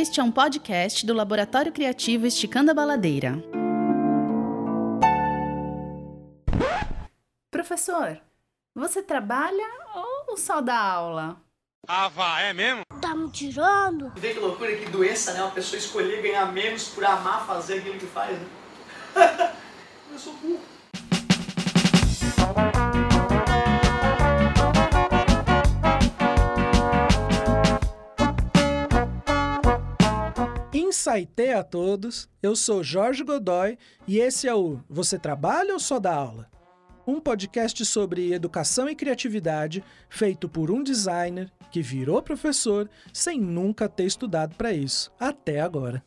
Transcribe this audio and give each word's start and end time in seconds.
Este 0.00 0.20
é 0.20 0.22
um 0.22 0.30
podcast 0.30 1.04
do 1.04 1.12
Laboratório 1.12 1.72
Criativo 1.72 2.24
Esticando 2.24 2.70
a 2.70 2.74
Baladeira. 2.74 3.42
Professor, 7.50 8.20
você 8.76 9.02
trabalha 9.02 9.66
ou 10.28 10.36
só 10.36 10.60
dá 10.60 10.78
aula? 10.78 11.42
Ah, 11.88 12.06
vá, 12.06 12.40
é 12.42 12.52
mesmo? 12.52 12.82
Tá 13.02 13.12
me 13.12 13.28
tirando? 13.32 14.12
Vê 14.14 14.34
que 14.34 14.38
loucura, 14.38 14.76
que 14.76 14.88
doença, 14.88 15.32
né? 15.32 15.42
Uma 15.42 15.50
pessoa 15.50 15.80
escolher 15.80 16.22
ganhar 16.22 16.46
menos 16.52 16.86
por 16.90 17.04
amar 17.04 17.44
fazer 17.44 17.80
aquilo 17.80 17.98
que 17.98 18.06
faz, 18.06 18.38
né? 18.38 18.46
Eu 20.12 20.18
sou 20.20 20.32
burro. 20.34 20.62
Insaité 31.08 31.54
a 31.54 31.64
todos, 31.64 32.28
eu 32.42 32.54
sou 32.54 32.84
Jorge 32.84 33.24
Godoy 33.24 33.78
e 34.06 34.18
esse 34.18 34.46
é 34.46 34.54
o 34.54 34.78
Você 34.90 35.18
Trabalha 35.18 35.72
ou 35.72 35.80
Só 35.80 35.98
Dá 35.98 36.14
Aula? 36.14 36.50
Um 37.06 37.18
podcast 37.18 37.82
sobre 37.86 38.34
educação 38.34 38.90
e 38.90 38.94
criatividade 38.94 39.82
feito 40.10 40.50
por 40.50 40.70
um 40.70 40.82
designer 40.82 41.50
que 41.70 41.80
virou 41.80 42.20
professor 42.20 42.90
sem 43.10 43.40
nunca 43.40 43.88
ter 43.88 44.04
estudado 44.04 44.54
para 44.54 44.70
isso, 44.70 45.10
até 45.18 45.60
agora. 45.60 46.04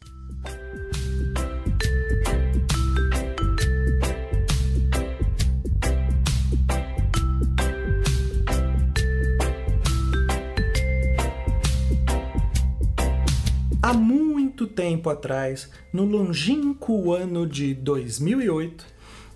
Há 13.81 13.93
muito 13.93 14.40
tempo 14.67 15.09
atrás, 15.09 15.69
no 15.91 16.05
longínquo 16.05 17.13
ano 17.13 17.47
de 17.47 17.73
2008, 17.73 18.85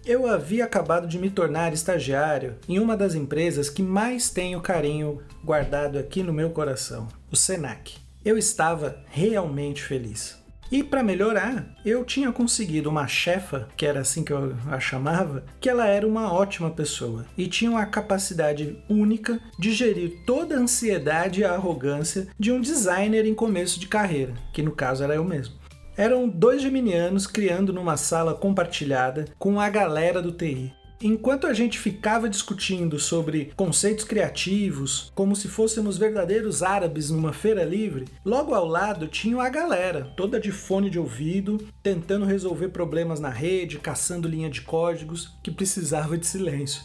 eu 0.05 0.27
havia 0.27 0.65
acabado 0.65 1.07
de 1.07 1.17
me 1.17 1.29
tornar 1.29 1.73
estagiário 1.73 2.55
em 2.69 2.77
uma 2.79 2.95
das 2.95 3.15
empresas 3.15 3.69
que 3.69 3.81
mais 3.81 4.29
tenho 4.29 4.61
carinho 4.61 5.21
guardado 5.43 5.97
aqui 5.97 6.21
no 6.21 6.31
meu 6.31 6.51
coração, 6.51 7.07
o 7.31 7.35
Senac. 7.35 7.95
Eu 8.23 8.37
estava 8.37 9.03
realmente 9.07 9.81
feliz. 9.83 10.44
E 10.71 10.83
para 10.83 11.03
melhorar, 11.03 11.75
eu 11.85 12.03
tinha 12.03 12.31
conseguido 12.31 12.89
uma 12.89 13.07
chefa, 13.07 13.67
que 13.77 13.85
era 13.85 13.99
assim 13.99 14.23
que 14.23 14.33
eu 14.33 14.55
a 14.67 14.79
chamava, 14.79 15.43
que 15.61 15.69
ela 15.69 15.85
era 15.85 16.07
uma 16.07 16.33
ótima 16.33 16.71
pessoa 16.71 17.25
e 17.37 17.47
tinha 17.47 17.69
uma 17.69 17.85
capacidade 17.85 18.77
única 18.89 19.39
de 19.59 19.71
gerir 19.71 20.23
toda 20.25 20.55
a 20.55 20.59
ansiedade 20.59 21.41
e 21.41 21.43
a 21.43 21.53
arrogância 21.53 22.27
de 22.39 22.51
um 22.51 22.59
designer 22.59 23.25
em 23.25 23.35
começo 23.35 23.79
de 23.79 23.87
carreira, 23.87 24.33
que 24.51 24.63
no 24.63 24.71
caso 24.71 25.03
era 25.03 25.15
eu 25.15 25.23
mesmo. 25.23 25.55
Eram 25.95 26.27
dois 26.27 26.61
geminianos 26.61 27.25
criando 27.27 27.71
numa 27.71 27.95
sala 27.95 28.33
compartilhada 28.33 29.25
com 29.37 29.61
a 29.61 29.69
galera 29.69 30.21
do 30.21 30.31
TI. 30.31 30.73
Enquanto 31.01 31.45
a 31.45 31.53
gente 31.53 31.77
ficava 31.77 32.29
discutindo 32.29 32.97
sobre 32.97 33.51
conceitos 33.55 34.05
criativos, 34.05 35.11
como 35.13 35.35
se 35.35 35.49
fôssemos 35.49 35.97
verdadeiros 35.97 36.63
árabes 36.63 37.09
numa 37.09 37.33
feira 37.33 37.65
livre, 37.65 38.05
logo 38.23 38.53
ao 38.53 38.65
lado 38.65 39.07
tinha 39.07 39.41
a 39.43 39.49
galera, 39.49 40.13
toda 40.15 40.39
de 40.39 40.53
fone 40.53 40.89
de 40.89 40.97
ouvido, 40.97 41.67
tentando 41.83 42.25
resolver 42.25 42.69
problemas 42.69 43.19
na 43.19 43.29
rede, 43.29 43.77
caçando 43.77 44.27
linha 44.27 44.49
de 44.49 44.61
códigos 44.61 45.37
que 45.43 45.51
precisava 45.51 46.17
de 46.17 46.25
silêncio. 46.25 46.81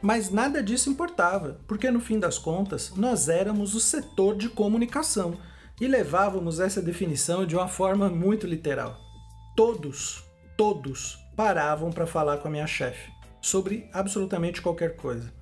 Mas 0.00 0.30
nada 0.30 0.62
disso 0.62 0.88
importava, 0.88 1.60
porque 1.66 1.90
no 1.90 2.00
fim 2.00 2.20
das 2.20 2.38
contas 2.38 2.92
nós 2.94 3.28
éramos 3.28 3.74
o 3.74 3.80
setor 3.80 4.36
de 4.36 4.48
comunicação 4.48 5.36
e 5.80 5.88
levávamos 5.88 6.60
essa 6.60 6.80
definição 6.80 7.44
de 7.44 7.56
uma 7.56 7.66
forma 7.66 8.08
muito 8.08 8.46
literal. 8.46 8.96
Todos, 9.56 10.24
todos 10.56 11.18
paravam 11.36 11.90
para 11.90 12.06
falar 12.06 12.38
com 12.38 12.46
a 12.46 12.50
minha 12.50 12.66
chefe 12.66 13.17
sobre 13.40 13.88
absolutamente 13.92 14.60
qualquer 14.60 14.96
coisa. 14.96 15.32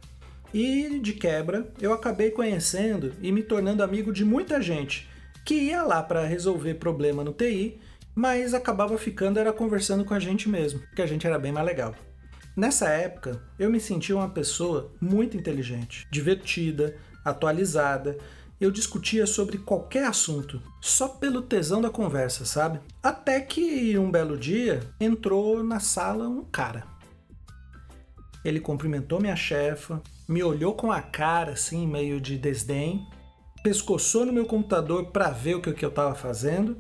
E 0.53 1.01
de 1.01 1.13
quebra, 1.13 1.71
eu 1.81 1.93
acabei 1.93 2.31
conhecendo 2.31 3.13
e 3.21 3.31
me 3.31 3.43
tornando 3.43 3.83
amigo 3.83 4.13
de 4.13 4.25
muita 4.25 4.61
gente 4.61 5.09
que 5.45 5.55
ia 5.55 5.83
lá 5.83 6.03
para 6.03 6.25
resolver 6.25 6.75
problema 6.75 7.23
no 7.23 7.33
TI, 7.33 7.79
mas 8.15 8.55
acabava 8.55 8.97
ficando 8.97 9.39
era 9.39 9.53
conversando 9.53 10.05
com 10.05 10.15
a 10.15 10.19
gente 10.19 10.49
mesmo, 10.49 10.81
que 10.95 11.03
a 11.03 11.07
gente 11.07 11.27
era 11.27 11.39
bem 11.39 11.53
mais 11.53 11.67
legal. 11.67 11.95
Nessa 12.57 12.89
época, 12.89 13.43
eu 13.59 13.71
me 13.71 13.79
sentia 13.79 14.17
uma 14.17 14.31
pessoa 14.31 14.91
muito 15.01 15.37
inteligente, 15.37 16.07
divertida, 16.11 16.97
atualizada. 17.23 18.17
Eu 18.59 18.71
discutia 18.71 19.27
sobre 19.27 19.59
qualquer 19.59 20.07
assunto, 20.07 20.63
só 20.81 21.07
pelo 21.07 21.43
tesão 21.43 21.83
da 21.83 21.91
conversa, 21.91 22.47
sabe? 22.47 22.81
Até 23.03 23.41
que 23.41 23.99
um 23.99 24.11
belo 24.11 24.39
dia 24.39 24.81
entrou 24.99 25.63
na 25.63 25.79
sala 25.79 26.27
um 26.27 26.43
cara 26.43 26.96
ele 28.47 28.61
cumprimentou 28.61 29.21
minha 29.21 29.37
chefa, 29.37 30.03
me 30.29 30.43
olhou 30.43 30.75
com 30.75 30.93
a 30.93 31.01
cara 31.01 31.53
assim, 31.53 31.87
meio 31.87 32.21
de 32.21 32.39
desdém, 32.39 33.07
pescoçou 33.63 34.25
no 34.25 34.33
meu 34.33 34.47
computador 34.47 35.07
para 35.07 35.31
ver 35.31 35.57
o 35.57 35.61
que, 35.61 35.85
eu 35.85 35.89
estava 35.89 36.15
fazendo 36.15 36.77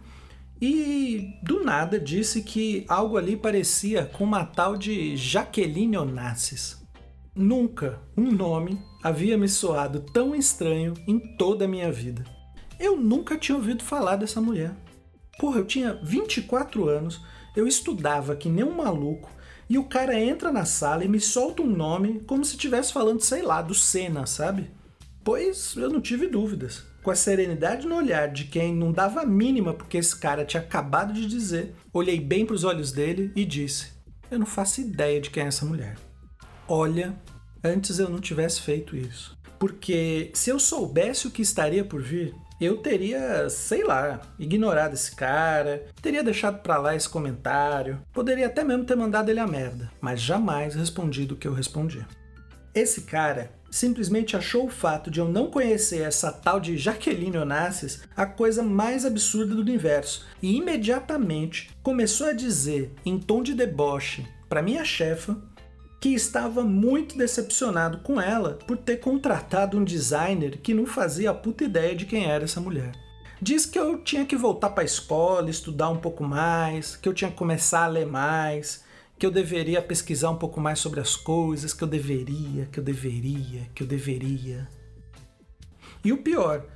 e 0.60 1.34
do 1.42 1.64
nada 1.64 1.98
disse 1.98 2.42
que 2.42 2.84
algo 2.88 3.16
ali 3.16 3.36
parecia 3.36 4.06
com 4.06 4.24
uma 4.24 4.44
tal 4.44 4.76
de 4.76 5.16
Jaqueline 5.16 5.96
Onassis. 5.96 6.80
Nunca 7.34 8.00
um 8.16 8.30
nome 8.30 8.80
havia 9.02 9.36
me 9.36 9.48
soado 9.48 10.00
tão 10.00 10.34
estranho 10.34 10.94
em 11.06 11.18
toda 11.36 11.64
a 11.64 11.68
minha 11.68 11.92
vida. 11.92 12.24
Eu 12.78 12.96
nunca 12.96 13.36
tinha 13.36 13.56
ouvido 13.56 13.82
falar 13.82 14.16
dessa 14.16 14.40
mulher. 14.40 14.74
Porra, 15.38 15.58
eu 15.58 15.66
tinha 15.66 16.00
24 16.02 16.88
anos, 16.88 17.20
eu 17.54 17.66
estudava 17.66 18.36
que 18.36 18.48
nem 18.48 18.64
um 18.64 18.76
maluco, 18.76 19.30
e 19.68 19.78
o 19.78 19.84
cara 19.84 20.18
entra 20.18 20.52
na 20.52 20.64
sala 20.64 21.04
e 21.04 21.08
me 21.08 21.20
solta 21.20 21.62
um 21.62 21.66
nome 21.66 22.20
como 22.20 22.44
se 22.44 22.52
estivesse 22.52 22.92
falando, 22.92 23.20
sei 23.20 23.42
lá, 23.42 23.60
do 23.60 23.74
Senna, 23.74 24.26
sabe? 24.26 24.70
Pois 25.24 25.74
eu 25.76 25.90
não 25.90 26.00
tive 26.00 26.28
dúvidas. 26.28 26.84
Com 27.02 27.10
a 27.10 27.16
serenidade 27.16 27.86
no 27.86 27.96
olhar 27.96 28.28
de 28.28 28.44
quem 28.44 28.74
não 28.74 28.92
dava 28.92 29.22
a 29.22 29.26
mínima 29.26 29.74
porque 29.74 29.96
esse 29.96 30.16
cara 30.16 30.44
tinha 30.44 30.62
acabado 30.62 31.12
de 31.12 31.26
dizer, 31.26 31.74
olhei 31.92 32.20
bem 32.20 32.46
para 32.46 32.54
os 32.54 32.64
olhos 32.64 32.92
dele 32.92 33.32
e 33.34 33.44
disse: 33.44 33.92
Eu 34.30 34.38
não 34.38 34.46
faço 34.46 34.80
ideia 34.80 35.20
de 35.20 35.30
quem 35.30 35.44
é 35.44 35.46
essa 35.46 35.64
mulher. 35.64 35.96
Olha, 36.68 37.14
antes 37.62 37.98
eu 37.98 38.08
não 38.08 38.20
tivesse 38.20 38.60
feito 38.60 38.96
isso. 38.96 39.36
Porque 39.58 40.30
se 40.34 40.50
eu 40.50 40.58
soubesse 40.58 41.26
o 41.26 41.30
que 41.30 41.42
estaria 41.42 41.84
por 41.84 42.02
vir, 42.02 42.34
eu 42.64 42.78
teria, 42.78 43.48
sei 43.50 43.84
lá, 43.84 44.20
ignorado 44.38 44.94
esse 44.94 45.14
cara, 45.14 45.84
teria 46.00 46.22
deixado 46.22 46.60
para 46.62 46.78
lá 46.78 46.96
esse 46.96 47.08
comentário, 47.08 48.00
poderia 48.12 48.46
até 48.46 48.64
mesmo 48.64 48.84
ter 48.84 48.96
mandado 48.96 49.30
ele 49.30 49.40
a 49.40 49.46
merda, 49.46 49.90
mas 50.00 50.20
jamais 50.20 50.74
respondido 50.74 51.34
o 51.34 51.36
que 51.36 51.46
eu 51.46 51.52
respondi. 51.52 52.04
Esse 52.74 53.02
cara 53.02 53.50
simplesmente 53.70 54.36
achou 54.36 54.66
o 54.66 54.70
fato 54.70 55.10
de 55.10 55.20
eu 55.20 55.28
não 55.28 55.50
conhecer 55.50 56.02
essa 56.02 56.32
tal 56.32 56.58
de 56.58 56.76
Jaqueline 56.78 57.36
Onassis 57.36 58.02
a 58.16 58.24
coisa 58.24 58.62
mais 58.62 59.04
absurda 59.04 59.54
do 59.54 59.60
universo 59.60 60.26
e 60.42 60.56
imediatamente 60.56 61.70
começou 61.82 62.28
a 62.28 62.32
dizer, 62.32 62.92
em 63.04 63.18
tom 63.18 63.42
de 63.42 63.54
deboche, 63.54 64.26
para 64.48 64.62
minha 64.62 64.84
chefa 64.84 65.36
que 66.06 66.14
estava 66.14 66.62
muito 66.62 67.18
decepcionado 67.18 67.98
com 67.98 68.20
ela 68.20 68.60
por 68.64 68.76
ter 68.76 68.98
contratado 68.98 69.76
um 69.76 69.82
designer 69.82 70.56
que 70.58 70.72
não 70.72 70.86
fazia 70.86 71.30
a 71.30 71.34
puta 71.34 71.64
ideia 71.64 71.96
de 71.96 72.06
quem 72.06 72.26
era 72.26 72.44
essa 72.44 72.60
mulher. 72.60 72.92
Diz 73.42 73.66
que 73.66 73.76
eu 73.76 73.98
tinha 73.98 74.24
que 74.24 74.36
voltar 74.36 74.70
para 74.70 74.84
a 74.84 74.86
escola, 74.86 75.50
estudar 75.50 75.90
um 75.90 75.96
pouco 75.96 76.22
mais, 76.22 76.94
que 76.94 77.08
eu 77.08 77.12
tinha 77.12 77.28
que 77.28 77.36
começar 77.36 77.82
a 77.82 77.88
ler 77.88 78.06
mais, 78.06 78.84
que 79.18 79.26
eu 79.26 79.32
deveria 79.32 79.82
pesquisar 79.82 80.30
um 80.30 80.36
pouco 80.36 80.60
mais 80.60 80.78
sobre 80.78 81.00
as 81.00 81.16
coisas, 81.16 81.74
que 81.74 81.82
eu 81.82 81.88
deveria, 81.88 82.66
que 82.66 82.78
eu 82.78 82.84
deveria, 82.84 83.62
que 83.74 83.82
eu 83.82 83.86
deveria. 83.88 84.68
E 86.04 86.12
o 86.12 86.18
pior, 86.18 86.66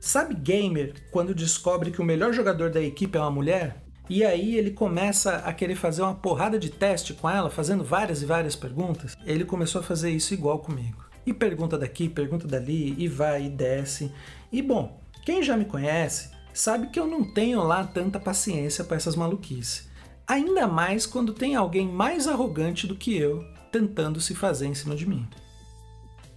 sabe 0.00 0.34
gamer 0.34 0.94
quando 1.10 1.34
descobre 1.34 1.90
que 1.90 2.00
o 2.00 2.04
melhor 2.04 2.32
jogador 2.32 2.70
da 2.70 2.80
equipe 2.80 3.18
é 3.18 3.20
uma 3.20 3.30
mulher? 3.30 3.81
E 4.10 4.24
aí 4.24 4.56
ele 4.56 4.70
começa 4.70 5.36
a 5.36 5.52
querer 5.52 5.76
fazer 5.76 6.02
uma 6.02 6.14
porrada 6.14 6.58
de 6.58 6.70
teste 6.70 7.14
com 7.14 7.30
ela, 7.30 7.50
fazendo 7.50 7.84
várias 7.84 8.22
e 8.22 8.26
várias 8.26 8.56
perguntas. 8.56 9.16
Ele 9.24 9.44
começou 9.44 9.80
a 9.80 9.84
fazer 9.84 10.10
isso 10.10 10.34
igual 10.34 10.58
comigo. 10.58 11.04
E 11.24 11.32
pergunta 11.32 11.78
daqui, 11.78 12.08
pergunta 12.08 12.46
dali, 12.46 12.94
e 12.98 13.06
vai 13.06 13.46
e 13.46 13.48
desce. 13.48 14.12
E 14.50 14.60
bom, 14.60 15.00
quem 15.24 15.42
já 15.42 15.56
me 15.56 15.64
conhece 15.64 16.30
sabe 16.52 16.88
que 16.88 16.98
eu 16.98 17.06
não 17.06 17.32
tenho 17.32 17.62
lá 17.62 17.84
tanta 17.84 18.18
paciência 18.18 18.84
para 18.84 18.96
essas 18.96 19.16
maluquices. 19.16 19.88
Ainda 20.26 20.66
mais 20.66 21.06
quando 21.06 21.32
tem 21.32 21.54
alguém 21.54 21.88
mais 21.88 22.26
arrogante 22.26 22.86
do 22.86 22.96
que 22.96 23.16
eu 23.16 23.44
tentando 23.70 24.20
se 24.20 24.34
fazer 24.34 24.66
em 24.66 24.74
cima 24.74 24.94
de 24.94 25.08
mim. 25.08 25.26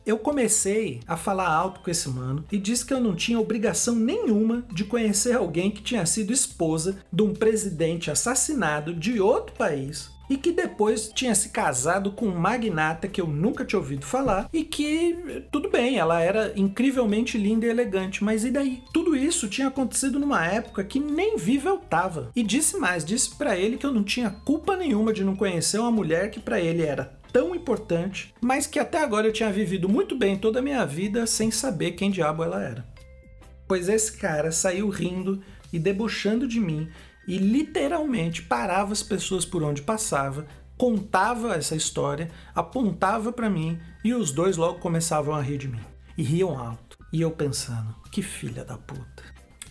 Eu 0.05 0.19
comecei 0.19 0.99
a 1.07 1.17
falar 1.17 1.47
alto 1.47 1.79
com 1.79 1.89
esse 1.89 2.07
mano 2.09 2.45
e 2.51 2.59
disse 2.59 2.85
que 2.85 2.93
eu 2.93 2.99
não 2.99 3.15
tinha 3.15 3.39
obrigação 3.39 3.95
nenhuma 3.95 4.63
de 4.71 4.83
conhecer 4.83 5.35
alguém 5.35 5.71
que 5.71 5.81
tinha 5.81 6.05
sido 6.05 6.31
esposa 6.31 6.97
de 7.11 7.23
um 7.23 7.33
presidente 7.33 8.11
assassinado 8.11 8.93
de 8.93 9.19
outro 9.19 9.55
país 9.55 10.13
e 10.29 10.37
que 10.37 10.51
depois 10.51 11.09
tinha 11.13 11.33
se 11.33 11.49
casado 11.49 12.11
com 12.11 12.27
um 12.27 12.37
magnata 12.37 13.07
que 13.07 13.21
eu 13.21 13.27
nunca 13.27 13.65
tinha 13.65 13.79
ouvido 13.79 14.05
falar 14.05 14.49
e 14.51 14.63
que, 14.63 15.43
tudo 15.51 15.69
bem, 15.69 15.97
ela 15.97 16.21
era 16.21 16.53
incrivelmente 16.55 17.37
linda 17.37 17.65
e 17.65 17.69
elegante, 17.69 18.23
mas 18.23 18.43
e 18.43 18.51
daí? 18.51 18.83
Tudo 18.93 19.15
isso 19.15 19.47
tinha 19.47 19.67
acontecido 19.67 20.19
numa 20.19 20.45
época 20.45 20.83
que 20.83 20.99
nem 20.99 21.37
viva 21.37 21.69
eu 21.69 21.77
tava. 21.77 22.31
E 22.35 22.43
disse 22.43 22.77
mais, 22.77 23.05
disse 23.05 23.35
para 23.35 23.57
ele 23.57 23.77
que 23.77 23.85
eu 23.85 23.93
não 23.93 24.03
tinha 24.03 24.29
culpa 24.29 24.75
nenhuma 24.75 25.13
de 25.13 25.23
não 25.23 25.35
conhecer 25.35 25.79
uma 25.79 25.91
mulher 25.91 26.31
que 26.31 26.39
para 26.39 26.59
ele 26.59 26.83
era 26.83 27.13
tão 27.35 27.53
importante, 27.53 28.33
mas 28.39 28.65
que 28.65 28.79
até 28.79 29.03
agora 29.03 29.27
eu 29.27 29.33
tinha 29.33 29.51
vivido 29.51 29.89
muito 29.89 30.17
bem 30.17 30.37
toda 30.37 30.59
a 30.59 30.61
minha 30.61 30.85
vida 30.85 31.27
sem 31.27 31.51
saber 31.51 31.91
quem 31.91 32.09
diabo 32.09 32.41
ela 32.41 32.63
era. 32.63 32.87
Pois 33.67 33.89
esse 33.89 34.15
cara 34.15 34.53
saiu 34.53 34.87
rindo 34.87 35.43
e 35.73 35.77
debochando 35.77 36.47
de 36.47 36.61
mim 36.61 36.89
e 37.27 37.37
literalmente 37.37 38.41
parava 38.41 38.93
as 38.93 39.03
pessoas 39.03 39.43
por 39.43 39.63
onde 39.63 39.81
passava, 39.81 40.47
contava 40.77 41.55
essa 41.55 41.75
história, 41.75 42.31
apontava 42.55 43.33
para 43.33 43.49
mim 43.49 43.77
e 44.01 44.13
os 44.13 44.31
dois 44.31 44.55
logo 44.55 44.79
começavam 44.79 45.35
a 45.35 45.41
rir 45.41 45.57
de 45.57 45.67
mim. 45.67 45.83
E 46.17 46.23
riam 46.23 46.57
alto. 46.57 46.97
E 47.11 47.19
eu 47.19 47.31
pensando, 47.31 47.93
que 48.13 48.21
filha 48.21 48.63
da 48.63 48.77
puta. 48.77 49.23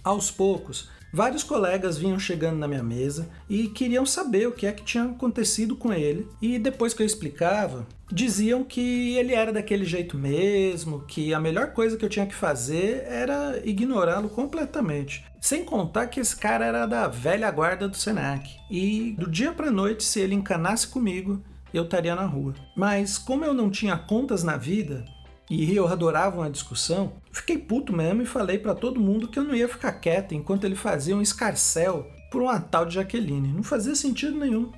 Aos 0.02 0.30
poucos, 0.30 0.90
Vários 1.14 1.44
colegas 1.44 1.96
vinham 1.96 2.18
chegando 2.18 2.58
na 2.58 2.66
minha 2.66 2.82
mesa 2.82 3.28
e 3.48 3.68
queriam 3.68 4.04
saber 4.04 4.48
o 4.48 4.52
que 4.52 4.66
é 4.66 4.72
que 4.72 4.82
tinha 4.82 5.04
acontecido 5.04 5.76
com 5.76 5.92
ele, 5.92 6.26
e 6.42 6.58
depois 6.58 6.92
que 6.92 7.00
eu 7.04 7.06
explicava, 7.06 7.86
diziam 8.10 8.64
que 8.64 9.16
ele 9.16 9.32
era 9.32 9.52
daquele 9.52 9.84
jeito 9.84 10.18
mesmo, 10.18 11.04
que 11.06 11.32
a 11.32 11.38
melhor 11.38 11.68
coisa 11.68 11.96
que 11.96 12.04
eu 12.04 12.08
tinha 12.08 12.26
que 12.26 12.34
fazer 12.34 13.04
era 13.06 13.62
ignorá-lo 13.64 14.28
completamente. 14.28 15.24
Sem 15.40 15.64
contar 15.64 16.08
que 16.08 16.18
esse 16.18 16.34
cara 16.34 16.66
era 16.66 16.84
da 16.84 17.06
velha 17.06 17.48
guarda 17.48 17.86
do 17.86 17.96
Senac, 17.96 18.50
e 18.68 19.14
do 19.16 19.30
dia 19.30 19.52
para 19.52 19.70
noite, 19.70 20.02
se 20.02 20.18
ele 20.18 20.34
encanasse 20.34 20.88
comigo, 20.88 21.40
eu 21.72 21.84
estaria 21.84 22.16
na 22.16 22.26
rua. 22.26 22.54
Mas 22.76 23.18
como 23.18 23.44
eu 23.44 23.54
não 23.54 23.70
tinha 23.70 23.96
contas 23.96 24.42
na 24.42 24.56
vida, 24.56 25.04
e 25.48 25.74
eu 25.74 25.86
adorava 25.86 26.38
uma 26.40 26.50
discussão, 26.50 27.14
fiquei 27.30 27.58
puto 27.58 27.92
mesmo 27.92 28.22
e 28.22 28.26
falei 28.26 28.58
para 28.58 28.74
todo 28.74 29.00
mundo 29.00 29.28
que 29.28 29.38
eu 29.38 29.44
não 29.44 29.54
ia 29.54 29.68
ficar 29.68 29.92
quieto 29.92 30.32
enquanto 30.32 30.64
ele 30.64 30.74
fazia 30.74 31.16
um 31.16 31.20
escarcel 31.20 32.10
por 32.30 32.42
uma 32.42 32.58
tal 32.58 32.86
de 32.86 32.94
Jaqueline. 32.94 33.52
Não 33.52 33.62
fazia 33.62 33.94
sentido 33.94 34.38
nenhum. 34.38 34.72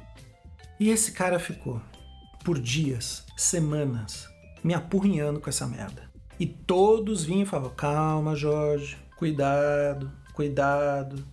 E 0.78 0.90
esse 0.90 1.12
cara 1.12 1.38
ficou, 1.38 1.80
por 2.44 2.58
dias, 2.58 3.24
semanas, 3.36 4.28
me 4.62 4.74
apurrinhando 4.74 5.40
com 5.40 5.48
essa 5.48 5.66
merda. 5.66 6.10
E 6.38 6.46
todos 6.46 7.24
vinham 7.24 7.42
e 7.42 7.46
falavam: 7.46 7.74
calma, 7.74 8.34
Jorge, 8.34 8.98
cuidado, 9.16 10.10
cuidado. 10.34 11.24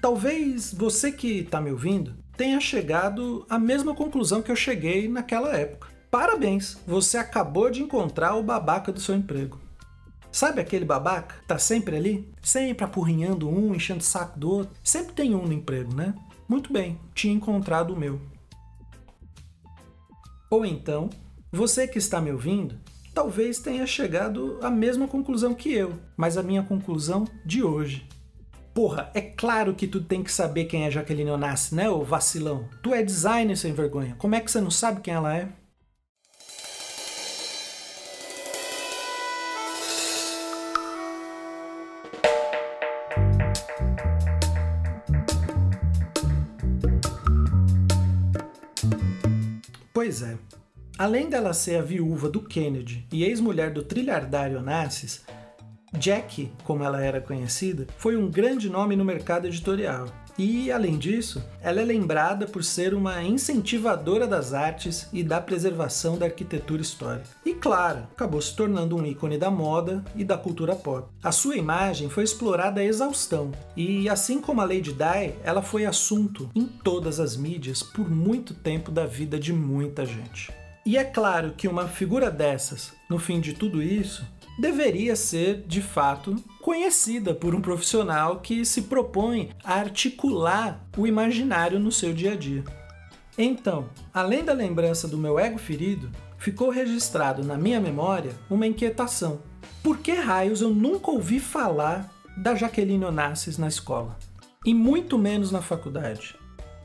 Talvez 0.00 0.72
você 0.72 1.12
que 1.12 1.40
está 1.40 1.60
me 1.60 1.70
ouvindo 1.70 2.16
tenha 2.36 2.58
chegado 2.58 3.44
à 3.50 3.58
mesma 3.58 3.94
conclusão 3.94 4.40
que 4.40 4.50
eu 4.50 4.56
cheguei 4.56 5.08
naquela 5.08 5.54
época. 5.54 5.88
Parabéns, 6.10 6.76
você 6.84 7.16
acabou 7.16 7.70
de 7.70 7.82
encontrar 7.82 8.34
o 8.34 8.42
babaca 8.42 8.90
do 8.90 9.00
seu 9.00 9.14
emprego. 9.14 9.60
Sabe 10.32 10.60
aquele 10.60 10.84
babaca? 10.84 11.36
Tá 11.46 11.56
sempre 11.56 11.96
ali? 11.96 12.28
Sempre 12.42 12.84
apurrinhando 12.84 13.48
um, 13.48 13.74
enchendo 13.74 14.00
o 14.00 14.04
saco 14.04 14.38
do 14.38 14.50
outro? 14.50 14.76
Sempre 14.82 15.12
tem 15.12 15.34
um 15.36 15.46
no 15.46 15.52
emprego, 15.52 15.94
né? 15.94 16.14
Muito 16.48 16.72
bem, 16.72 16.98
tinha 17.14 17.32
encontrado 17.32 17.94
o 17.94 17.96
meu. 17.96 18.20
Ou 20.50 20.66
então, 20.66 21.10
você 21.52 21.86
que 21.86 21.98
está 21.98 22.20
me 22.20 22.32
ouvindo, 22.32 22.76
talvez 23.14 23.60
tenha 23.60 23.86
chegado 23.86 24.58
à 24.62 24.70
mesma 24.70 25.06
conclusão 25.06 25.54
que 25.54 25.72
eu, 25.72 25.94
mas 26.16 26.36
a 26.36 26.42
minha 26.42 26.64
conclusão 26.64 27.24
de 27.44 27.62
hoje. 27.62 28.08
Porra, 28.74 29.10
é 29.14 29.20
claro 29.20 29.74
que 29.74 29.86
tu 29.86 30.00
tem 30.00 30.24
que 30.24 30.32
saber 30.32 30.64
quem 30.64 30.84
é 30.84 30.90
Jaqueline 30.90 31.30
Onassi, 31.30 31.74
né, 31.74 31.88
ô 31.88 32.02
vacilão? 32.02 32.68
Tu 32.82 32.92
é 32.92 33.02
designer 33.02 33.56
sem 33.56 33.72
vergonha. 33.72 34.16
Como 34.18 34.34
é 34.34 34.40
que 34.40 34.50
você 34.50 34.60
não 34.60 34.70
sabe 34.72 35.00
quem 35.00 35.14
ela 35.14 35.36
é? 35.36 35.48
Pois 50.10 50.22
é. 50.22 50.36
Além 50.98 51.30
dela 51.30 51.52
ser 51.52 51.76
a 51.76 51.82
viúva 51.82 52.28
do 52.28 52.42
Kennedy 52.42 53.06
e 53.12 53.22
ex-mulher 53.22 53.72
do 53.72 53.84
trilhardário 53.84 54.58
Onassis, 54.58 55.22
Jackie, 55.98 56.52
como 56.64 56.84
ela 56.84 57.02
era 57.02 57.20
conhecida, 57.20 57.86
foi 57.96 58.16
um 58.16 58.30
grande 58.30 58.70
nome 58.70 58.96
no 58.96 59.04
mercado 59.04 59.46
editorial. 59.46 60.06
E, 60.38 60.72
além 60.72 60.96
disso, 60.96 61.44
ela 61.60 61.82
é 61.82 61.84
lembrada 61.84 62.46
por 62.46 62.64
ser 62.64 62.94
uma 62.94 63.22
incentivadora 63.22 64.26
das 64.26 64.54
artes 64.54 65.06
e 65.12 65.22
da 65.22 65.40
preservação 65.40 66.16
da 66.16 66.26
arquitetura 66.26 66.80
histórica. 66.80 67.28
E, 67.44 67.52
claro, 67.52 68.06
acabou 68.12 68.40
se 68.40 68.56
tornando 68.56 68.96
um 68.96 69.04
ícone 69.04 69.36
da 69.36 69.50
moda 69.50 70.02
e 70.16 70.24
da 70.24 70.38
cultura 70.38 70.74
pop. 70.74 71.08
A 71.22 71.30
sua 71.30 71.56
imagem 71.56 72.08
foi 72.08 72.24
explorada 72.24 72.80
à 72.80 72.84
exaustão, 72.84 73.52
e, 73.76 74.08
assim 74.08 74.40
como 74.40 74.62
a 74.62 74.64
Lady 74.64 74.94
Di, 74.94 75.34
ela 75.44 75.60
foi 75.60 75.84
assunto 75.84 76.48
em 76.54 76.64
todas 76.64 77.20
as 77.20 77.36
mídias 77.36 77.82
por 77.82 78.10
muito 78.10 78.54
tempo 78.54 78.90
da 78.90 79.04
vida 79.04 79.38
de 79.38 79.52
muita 79.52 80.06
gente. 80.06 80.50
E 80.86 80.96
é 80.96 81.04
claro 81.04 81.52
que 81.54 81.68
uma 81.68 81.86
figura 81.86 82.30
dessas, 82.30 82.94
no 83.10 83.18
fim 83.18 83.40
de 83.40 83.52
tudo 83.52 83.82
isso, 83.82 84.24
deveria 84.60 85.16
ser, 85.16 85.64
de 85.66 85.80
fato, 85.80 86.36
conhecida 86.60 87.34
por 87.34 87.54
um 87.54 87.60
profissional 87.60 88.40
que 88.40 88.64
se 88.64 88.82
propõe 88.82 89.50
a 89.64 89.74
articular 89.74 90.84
o 90.96 91.06
imaginário 91.06 91.80
no 91.80 91.90
seu 91.90 92.12
dia 92.12 92.32
a 92.32 92.36
dia. 92.36 92.62
Então, 93.38 93.88
além 94.12 94.44
da 94.44 94.52
lembrança 94.52 95.08
do 95.08 95.16
meu 95.16 95.38
ego 95.38 95.58
ferido, 95.58 96.10
ficou 96.36 96.68
registrado 96.68 97.42
na 97.42 97.56
minha 97.56 97.80
memória 97.80 98.32
uma 98.50 98.66
inquietação. 98.66 99.40
Por 99.82 99.98
que 99.98 100.12
raios 100.12 100.60
eu 100.60 100.70
nunca 100.70 101.10
ouvi 101.10 101.40
falar 101.40 102.12
da 102.36 102.54
Jaqueline 102.54 103.04
Onassis 103.04 103.56
na 103.56 103.68
escola? 103.68 104.18
E 104.64 104.74
muito 104.74 105.18
menos 105.18 105.50
na 105.50 105.62
faculdade. 105.62 106.36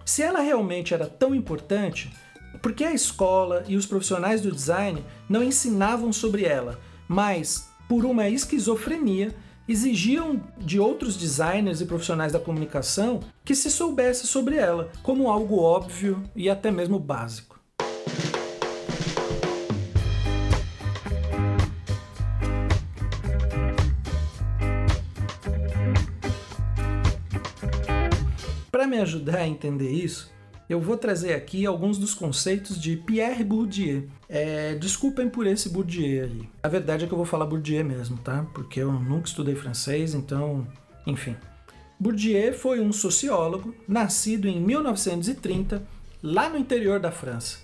Se 0.06 0.22
ela 0.22 0.40
realmente 0.40 0.94
era 0.94 1.08
tão 1.08 1.36
importante, 1.36 2.14
por 2.62 2.72
que 2.72 2.86
a 2.86 2.94
escola 2.94 3.66
e 3.68 3.76
os 3.76 3.86
profissionais 3.86 4.40
do 4.40 4.52
design 4.52 5.04
não 5.28 5.44
ensinavam 5.44 6.14
sobre 6.14 6.46
ela, 6.46 6.80
mas, 7.08 7.70
por 7.88 8.06
uma 8.06 8.30
esquizofrenia, 8.30 9.36
exigiam 9.68 10.42
de 10.58 10.80
outros 10.80 11.16
designers 11.16 11.82
e 11.82 11.86
profissionais 11.86 12.32
da 12.32 12.40
comunicação 12.40 13.20
que 13.44 13.56
se 13.56 13.72
soubesse 13.72 14.28
sobre 14.28 14.56
ela, 14.56 14.92
como 15.02 15.30
algo 15.30 15.60
óbvio 15.60 16.24
e 16.36 16.50
até 16.50 16.70
mesmo 16.70 17.00
básico. 17.00 17.60
Para 28.72 28.86
me 28.86 28.98
ajudar 29.00 29.38
a 29.38 29.48
entender 29.48 29.90
isso, 29.90 30.32
eu 30.68 30.80
vou 30.80 30.98
trazer 30.98 31.34
aqui 31.34 31.66
alguns 31.66 31.98
dos 31.98 32.14
conceitos 32.14 32.80
de 32.80 32.98
Pierre 32.98 33.44
Bourdieu. 33.44 34.08
É, 34.28 34.76
desculpem 34.76 35.30
por 35.30 35.46
esse 35.46 35.70
Bourdieu 35.70 36.26
aí. 36.26 36.50
A 36.64 36.68
verdade 36.68 37.06
é 37.06 37.08
que 37.08 37.14
eu 37.14 37.18
vou 37.18 37.26
falar 37.26 37.46
Bourdieu 37.46 37.86
mesmo, 37.86 38.18
tá? 38.18 38.46
Porque 38.54 38.80
eu 38.80 38.92
nunca 38.92 39.28
estudei 39.28 39.56
francês, 39.56 40.16
então, 40.16 40.68
enfim. 41.06 41.36
Bourdieu 42.00 42.54
foi 42.54 42.82
um 42.82 42.92
sociólogo 42.92 43.76
nascido 43.88 44.48
em 44.48 44.60
1930, 44.60 45.88
lá 46.22 46.50
no 46.50 46.58
interior 46.58 47.00
da 47.00 47.12
França. 47.12 47.64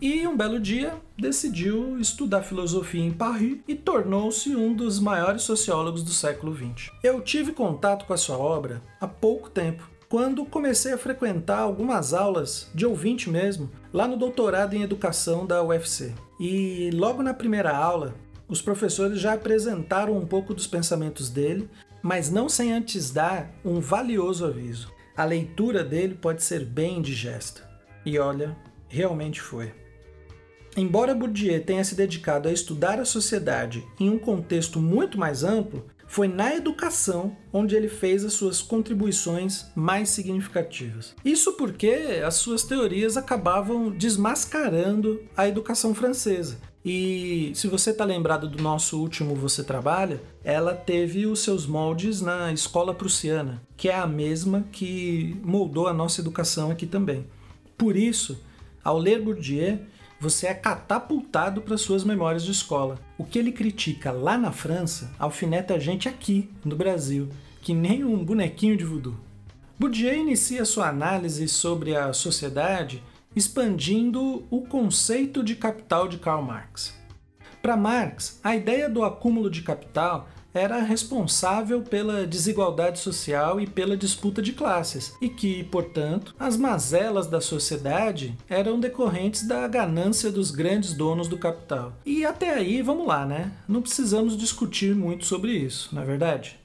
E 0.00 0.26
um 0.26 0.36
belo 0.36 0.58
dia 0.58 0.96
decidiu 1.16 1.96
estudar 2.00 2.42
filosofia 2.42 3.04
em 3.04 3.12
Paris 3.12 3.58
e 3.68 3.74
tornou-se 3.76 4.54
um 4.54 4.74
dos 4.74 4.98
maiores 4.98 5.42
sociólogos 5.42 6.02
do 6.02 6.10
século 6.10 6.52
XX. 6.54 6.90
Eu 7.04 7.20
tive 7.20 7.52
contato 7.52 8.04
com 8.04 8.12
a 8.12 8.16
sua 8.16 8.36
obra 8.36 8.82
há 9.00 9.06
pouco 9.06 9.48
tempo 9.48 9.91
quando 10.12 10.44
comecei 10.44 10.92
a 10.92 10.98
frequentar 10.98 11.60
algumas 11.60 12.12
aulas 12.12 12.68
de 12.74 12.84
ouvinte 12.84 13.30
mesmo, 13.30 13.70
lá 13.90 14.06
no 14.06 14.14
doutorado 14.14 14.74
em 14.76 14.82
educação 14.82 15.46
da 15.46 15.64
UFC. 15.64 16.12
E 16.38 16.90
logo 16.92 17.22
na 17.22 17.32
primeira 17.32 17.74
aula, 17.74 18.14
os 18.46 18.60
professores 18.60 19.18
já 19.18 19.32
apresentaram 19.32 20.14
um 20.14 20.26
pouco 20.26 20.52
dos 20.52 20.66
pensamentos 20.66 21.30
dele, 21.30 21.66
mas 22.02 22.30
não 22.30 22.46
sem 22.46 22.74
antes 22.74 23.10
dar 23.10 23.54
um 23.64 23.80
valioso 23.80 24.44
aviso. 24.44 24.92
A 25.16 25.24
leitura 25.24 25.82
dele 25.82 26.14
pode 26.14 26.42
ser 26.42 26.62
bem 26.62 26.98
indigesta. 26.98 27.66
E 28.04 28.18
olha, 28.18 28.54
realmente 28.88 29.40
foi. 29.40 29.72
Embora 30.76 31.14
Bourdieu 31.14 31.64
tenha 31.64 31.84
se 31.84 31.94
dedicado 31.94 32.50
a 32.50 32.52
estudar 32.52 33.00
a 33.00 33.06
sociedade 33.06 33.82
em 33.98 34.10
um 34.10 34.18
contexto 34.18 34.78
muito 34.78 35.16
mais 35.16 35.42
amplo, 35.42 35.86
foi 36.12 36.28
na 36.28 36.54
educação 36.54 37.34
onde 37.50 37.74
ele 37.74 37.88
fez 37.88 38.22
as 38.22 38.34
suas 38.34 38.60
contribuições 38.60 39.64
mais 39.74 40.10
significativas. 40.10 41.14
Isso 41.24 41.54
porque 41.54 42.20
as 42.22 42.34
suas 42.34 42.64
teorias 42.64 43.16
acabavam 43.16 43.88
desmascarando 43.88 45.22
a 45.34 45.48
educação 45.48 45.94
francesa. 45.94 46.60
E 46.84 47.52
se 47.54 47.66
você 47.66 47.92
está 47.92 48.04
lembrado 48.04 48.46
do 48.46 48.62
nosso 48.62 49.00
último 49.00 49.34
Você 49.36 49.64
Trabalha, 49.64 50.20
ela 50.44 50.74
teve 50.74 51.24
os 51.24 51.40
seus 51.40 51.64
moldes 51.66 52.20
na 52.20 52.52
escola 52.52 52.92
prussiana, 52.92 53.62
que 53.74 53.88
é 53.88 53.94
a 53.94 54.06
mesma 54.06 54.66
que 54.70 55.40
moldou 55.42 55.88
a 55.88 55.94
nossa 55.94 56.20
educação 56.20 56.70
aqui 56.70 56.84
também. 56.84 57.24
Por 57.78 57.96
isso, 57.96 58.38
ao 58.84 58.98
ler 58.98 59.22
Bourdieu, 59.22 59.78
você 60.22 60.46
é 60.46 60.54
catapultado 60.54 61.60
para 61.60 61.76
suas 61.76 62.04
memórias 62.04 62.44
de 62.44 62.52
escola. 62.52 62.96
O 63.18 63.24
que 63.24 63.36
ele 63.36 63.50
critica 63.50 64.12
lá 64.12 64.38
na 64.38 64.52
França, 64.52 65.10
alfineta 65.18 65.74
a 65.74 65.80
gente 65.80 66.08
aqui, 66.08 66.48
no 66.64 66.76
Brasil, 66.76 67.28
que 67.60 67.74
nem 67.74 68.04
um 68.04 68.24
bonequinho 68.24 68.76
de 68.76 68.84
voodoo. 68.84 69.16
Bourdieu 69.76 70.14
inicia 70.14 70.64
sua 70.64 70.88
análise 70.88 71.48
sobre 71.48 71.96
a 71.96 72.12
sociedade 72.12 73.02
expandindo 73.34 74.44
o 74.48 74.60
conceito 74.60 75.42
de 75.42 75.56
capital 75.56 76.06
de 76.06 76.18
Karl 76.18 76.44
Marx. 76.44 76.96
Para 77.60 77.76
Marx, 77.76 78.38
a 78.44 78.54
ideia 78.54 78.88
do 78.88 79.02
acúmulo 79.02 79.50
de 79.50 79.62
capital 79.62 80.28
era 80.54 80.80
responsável 80.80 81.82
pela 81.82 82.26
desigualdade 82.26 82.98
social 82.98 83.60
e 83.60 83.66
pela 83.66 83.96
disputa 83.96 84.42
de 84.42 84.52
classes, 84.52 85.14
e 85.20 85.28
que, 85.28 85.64
portanto, 85.64 86.34
as 86.38 86.56
mazelas 86.56 87.26
da 87.26 87.40
sociedade 87.40 88.36
eram 88.48 88.78
decorrentes 88.78 89.46
da 89.46 89.66
ganância 89.66 90.30
dos 90.30 90.50
grandes 90.50 90.92
donos 90.92 91.28
do 91.28 91.38
capital. 91.38 91.92
E 92.04 92.24
até 92.24 92.54
aí, 92.54 92.82
vamos 92.82 93.06
lá, 93.06 93.24
né? 93.24 93.52
Não 93.68 93.82
precisamos 93.82 94.36
discutir 94.36 94.94
muito 94.94 95.24
sobre 95.24 95.52
isso, 95.52 95.90
não 95.92 96.02
é 96.02 96.04
verdade? 96.04 96.58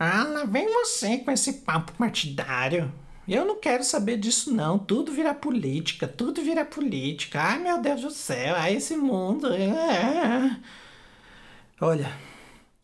Ah, 0.00 0.22
lá 0.22 0.44
vem 0.44 0.72
você 0.72 1.18
com 1.18 1.30
esse 1.32 1.54
papo 1.54 1.92
partidário. 1.92 2.92
Eu 3.28 3.44
não 3.44 3.56
quero 3.60 3.84
saber 3.84 4.16
disso, 4.16 4.54
não. 4.54 4.78
Tudo 4.78 5.12
vira 5.12 5.34
política, 5.34 6.08
tudo 6.08 6.42
vira 6.42 6.64
política. 6.64 7.40
Ai, 7.40 7.58
meu 7.58 7.80
Deus 7.80 8.00
do 8.00 8.10
céu, 8.10 8.54
ai, 8.56 8.76
esse 8.76 8.96
mundo. 8.96 9.52
É. 9.52 10.58
Olha, 11.78 12.10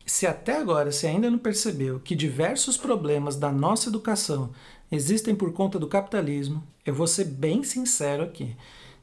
se 0.04 0.26
até 0.26 0.58
agora 0.58 0.92
você 0.92 1.06
ainda 1.06 1.30
não 1.30 1.38
percebeu 1.38 1.98
que 1.98 2.14
diversos 2.14 2.76
problemas 2.76 3.36
da 3.36 3.50
nossa 3.50 3.88
educação 3.88 4.50
existem 4.92 5.34
por 5.34 5.52
conta 5.54 5.78
do 5.78 5.88
capitalismo, 5.88 6.62
eu 6.84 6.94
vou 6.94 7.06
ser 7.06 7.24
bem 7.24 7.64
sincero 7.64 8.22
aqui. 8.22 8.54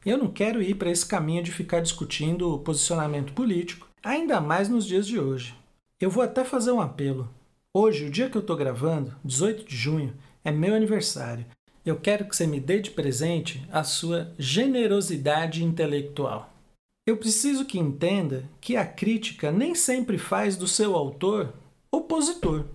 Eu 0.05 0.19
não 0.19 0.27
quero 0.27 0.61
ir 0.61 0.75
para 0.75 0.91
esse 0.91 1.05
caminho 1.05 1.43
de 1.43 1.51
ficar 1.51 1.79
discutindo 1.81 2.53
o 2.53 2.59
posicionamento 2.59 3.33
político, 3.33 3.87
ainda 4.03 4.39
mais 4.39 4.69
nos 4.69 4.85
dias 4.85 5.07
de 5.07 5.19
hoje. 5.19 5.55
Eu 5.99 6.09
vou 6.09 6.23
até 6.23 6.43
fazer 6.43 6.71
um 6.71 6.81
apelo. 6.81 7.27
Hoje, 7.73 8.05
o 8.05 8.11
dia 8.11 8.29
que 8.29 8.37
eu 8.37 8.41
estou 8.41 8.55
gravando, 8.55 9.15
18 9.23 9.65
de 9.65 9.75
junho, 9.75 10.13
é 10.43 10.51
meu 10.51 10.75
aniversário. 10.75 11.45
Eu 11.85 11.95
quero 11.95 12.25
que 12.25 12.35
você 12.35 12.45
me 12.45 12.59
dê 12.59 12.79
de 12.79 12.91
presente 12.91 13.67
a 13.71 13.83
sua 13.83 14.31
generosidade 14.37 15.63
intelectual. 15.63 16.53
Eu 17.07 17.17
preciso 17.17 17.65
que 17.65 17.79
entenda 17.79 18.43
que 18.59 18.77
a 18.77 18.85
crítica 18.85 19.51
nem 19.51 19.73
sempre 19.73 20.17
faz 20.17 20.55
do 20.55 20.67
seu 20.67 20.95
autor 20.95 21.53
opositor. 21.91 22.65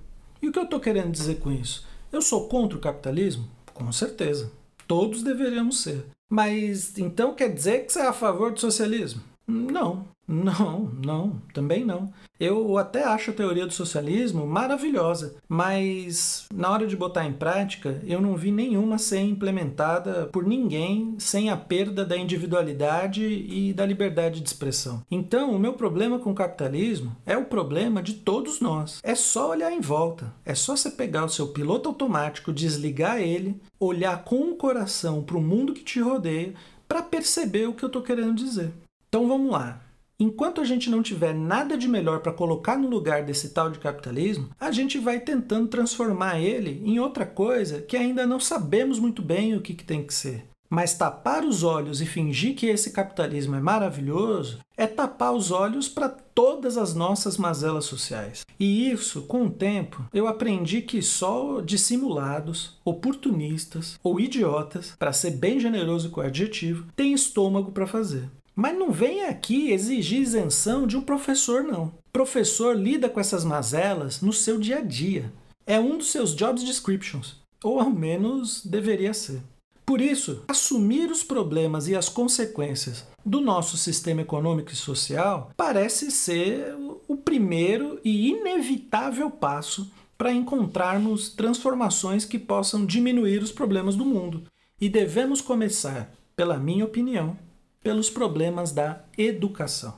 E 0.43 0.49
o 0.49 0.53
que 0.53 0.59
eu 0.59 0.65
estou 0.65 0.81
querendo 0.81 1.13
dizer 1.13 1.37
com 1.37 1.53
isso? 1.53 1.87
Eu 2.13 2.21
sou 2.21 2.49
contra 2.49 2.77
o 2.77 2.81
capitalismo? 2.81 3.49
Com 3.73 3.91
certeza. 3.93 4.51
Todos 4.87 5.23
deveríamos 5.23 5.81
ser. 5.81 6.05
Mas 6.29 6.99
então 6.99 7.35
quer 7.35 7.53
dizer 7.53 7.87
que 7.87 7.93
você 7.93 8.01
é 8.01 8.07
a 8.07 8.13
favor 8.13 8.53
do 8.53 8.61
socialismo? 8.61 9.23
Não. 9.47 10.07
Não, 10.29 10.91
não, 11.05 11.41
também 11.55 11.85
não. 11.85 12.13
Eu 12.39 12.77
até 12.77 13.05
acho 13.05 13.31
a 13.31 13.35
teoria 13.35 13.67
do 13.67 13.73
socialismo 13.73 14.47
maravilhosa, 14.47 15.37
mas 15.49 16.47
na 16.53 16.71
hora 16.71 16.87
de 16.87 16.97
botar 16.97 17.25
em 17.25 17.33
prática, 17.33 18.01
eu 18.05 18.21
não 18.21 18.37
vi 18.37 18.51
nenhuma 18.51 18.99
ser 18.99 19.21
implementada 19.21 20.27
por 20.27 20.47
ninguém 20.47 21.15
sem 21.19 21.49
a 21.49 21.57
perda 21.57 22.05
da 22.05 22.17
individualidade 22.17 23.25
e 23.25 23.73
da 23.73 23.87
liberdade 23.87 24.41
de 24.41 24.49
expressão. 24.49 25.03
Então, 25.11 25.53
o 25.53 25.59
meu 25.59 25.75
problema 25.75 26.19
com 26.19 26.33
o 26.33 26.35
capitalismo 26.35 27.17
é 27.25 27.39
o 27.39 27.47
problema 27.47 28.03
de 28.03 28.15
todos 28.15 28.61
nós. 28.61 29.01
É 29.03 29.15
só 29.15 29.51
olhar 29.51 29.73
em 29.73 29.81
volta, 29.81 30.35
é 30.45 30.55
só 30.55 30.77
você 30.77 30.91
pegar 30.91 31.25
o 31.25 31.31
seu 31.31 31.49
piloto 31.49 31.89
automático, 31.89 32.53
desligar 32.53 33.19
ele, 33.19 33.59
olhar 33.81 34.25
com 34.25 34.51
o 34.51 34.57
coração 34.57 35.23
para 35.23 35.39
o 35.39 35.43
mundo 35.43 35.73
que 35.73 35.85
te 35.85 36.01
rodeia 36.01 36.53
para 36.87 37.03
perceber 37.03 37.67
o 37.67 37.73
que 37.73 37.85
eu 37.85 37.89
estou 37.89 38.03
querendo 38.03 38.35
dizer. 38.35 38.73
Então 39.09 39.27
vamos 39.27 39.51
lá. 39.51 39.86
Enquanto 40.19 40.63
a 40.63 40.65
gente 40.65 40.89
não 40.89 41.03
tiver 41.03 41.35
nada 41.35 41.77
de 41.77 41.87
melhor 41.87 42.21
para 42.21 42.33
colocar 42.33 42.79
no 42.79 42.89
lugar 42.89 43.23
desse 43.23 43.51
tal 43.51 43.71
de 43.71 43.79
capitalismo, 43.79 44.49
a 44.59 44.71
gente 44.71 44.99
vai 44.99 45.21
tentando 45.21 45.69
transformar 45.69 46.41
ele 46.41 46.81
em 46.85 46.99
outra 46.99 47.27
coisa 47.27 47.83
que 47.83 47.99
ainda 47.99 48.27
não 48.27 48.41
sabemos 48.41 48.99
muito 48.99 49.21
bem 49.21 49.55
o 49.55 49.61
que, 49.61 49.75
que 49.75 49.85
tem 49.85 50.03
que 50.03 50.15
ser. 50.15 50.47
Mas 50.71 50.95
tapar 50.95 51.45
os 51.45 51.63
olhos 51.63 52.01
e 52.01 52.07
fingir 52.07 52.57
que 52.57 52.67
esse 52.67 52.91
capitalismo 52.93 53.57
é 53.57 53.61
maravilhoso 53.61 54.59
é 54.77 54.87
tapar 54.87 55.35
os 55.35 55.51
olhos 55.51 55.89
para 55.89 56.09
todas 56.09 56.77
as 56.77 56.95
nossas 56.95 57.37
mazelas 57.37 57.85
sociais. 57.85 58.45
E 58.59 58.91
isso, 58.91 59.23
com 59.23 59.45
o 59.45 59.51
tempo, 59.51 60.05
eu 60.13 60.27
aprendi 60.27 60.83
que 60.83 61.01
só 61.03 61.61
dissimulados, 61.61 62.79
oportunistas 62.85 63.99
ou 64.03 64.19
idiotas, 64.19 64.95
para 64.99 65.13
ser 65.13 65.33
bem 65.33 65.61
generoso 65.61 66.11
com 66.11 66.21
o 66.21 66.25
adjetivo, 66.25 66.87
têm 66.97 67.13
estômago 67.13 67.71
para 67.71 67.87
fazer. 67.87 68.29
Mas 68.57 68.77
não 68.77 68.91
vem 68.91 69.27
aqui 69.27 69.71
exigir 69.71 70.23
isenção 70.23 70.87
de 70.87 70.97
um 70.97 71.03
professor, 71.03 71.63
não. 71.63 71.93
Professor 72.11 72.75
lida 72.75 73.07
com 73.07 73.21
essas 73.21 73.45
mazelas 73.45 74.23
no 74.23 74.33
seu 74.33 74.59
dia 74.59 74.79
a 74.79 74.81
dia. 74.81 75.31
É 75.67 75.79
um 75.79 75.99
dos 75.99 76.11
seus 76.11 76.35
job 76.35 76.59
descriptions, 76.59 77.37
ou 77.63 77.79
ao 77.79 77.91
menos 77.91 78.65
deveria 78.65 79.13
ser. 79.13 79.43
Por 79.85 80.01
isso, 80.01 80.43
assumir 80.49 81.11
os 81.11 81.23
problemas 81.23 81.87
e 81.87 81.95
as 81.95 82.09
consequências 82.09 83.07
do 83.25 83.43
nosso 83.43 83.77
sistema 83.77 84.23
econômico 84.23 84.73
e 84.73 84.77
social 84.77 85.51
parece 85.55 86.11
ser 86.11 86.75
o 87.07 87.17
primeiro 87.17 88.01
e 88.03 88.31
inevitável 88.31 89.31
passo 89.31 89.93
para 90.17 90.33
encontrarmos 90.33 91.29
transformações 91.29 92.25
que 92.25 92.39
possam 92.39 92.87
diminuir 92.87 93.43
os 93.43 93.53
problemas 93.53 93.95
do 93.95 94.05
mundo. 94.05 94.45
E 94.81 94.89
devemos 94.89 95.41
começar, 95.43 96.11
pela 96.35 96.59
minha 96.59 96.85
opinião, 96.85 97.39
pelos 97.87 98.11
problemas 98.11 98.73
da 98.73 99.05
educação. 99.17 99.95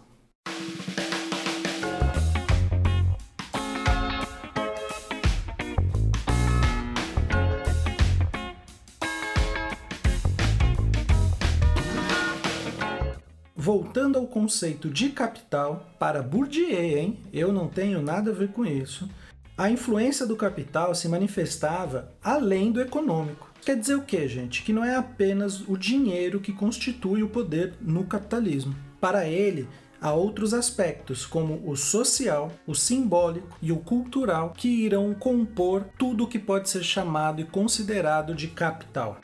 Voltando 13.57 14.19
ao 14.19 14.27
conceito 14.27 14.91
de 14.91 15.09
capital, 15.09 15.89
para 15.99 16.23
Bourdieu, 16.23 16.69
hein? 16.69 17.19
eu 17.33 17.51
não 17.55 17.69
tenho 17.69 18.03
nada 18.03 18.33
a 18.33 18.35
ver 18.35 18.49
com 18.49 18.67
isso, 18.67 19.09
a 19.57 19.71
influência 19.71 20.27
do 20.27 20.37
capital 20.37 20.95
se 20.95 21.09
manifestava 21.09 22.13
além 22.23 22.71
do 22.71 22.83
econômico. 22.83 23.48
Quer 23.69 23.77
dizer 23.77 23.97
o 23.97 24.03
que, 24.03 24.27
gente? 24.27 24.63
Que 24.63 24.73
não 24.73 24.83
é 24.83 24.97
apenas 24.97 25.61
o 25.69 25.77
dinheiro 25.77 26.41
que 26.41 26.55
constitui 26.55 27.23
o 27.23 27.29
poder 27.29 27.75
no 27.83 28.03
capitalismo. 28.05 28.75
Para 28.99 29.29
ele, 29.29 29.69
há 30.01 30.11
outros 30.11 30.55
aspectos, 30.55 31.27
como 31.27 31.61
o 31.71 31.77
social, 31.77 32.51
o 32.67 32.75
simbólico 32.75 33.59
e 33.61 33.71
o 33.71 33.77
cultural, 33.77 34.55
que 34.57 34.69
irão 34.69 35.13
compor 35.13 35.85
tudo 35.99 36.25
o 36.25 36.27
que 36.27 36.39
pode 36.39 36.71
ser 36.71 36.83
chamado 36.83 37.43
e 37.43 37.45
considerado 37.45 38.35
de 38.35 38.49
capital. 38.49 39.21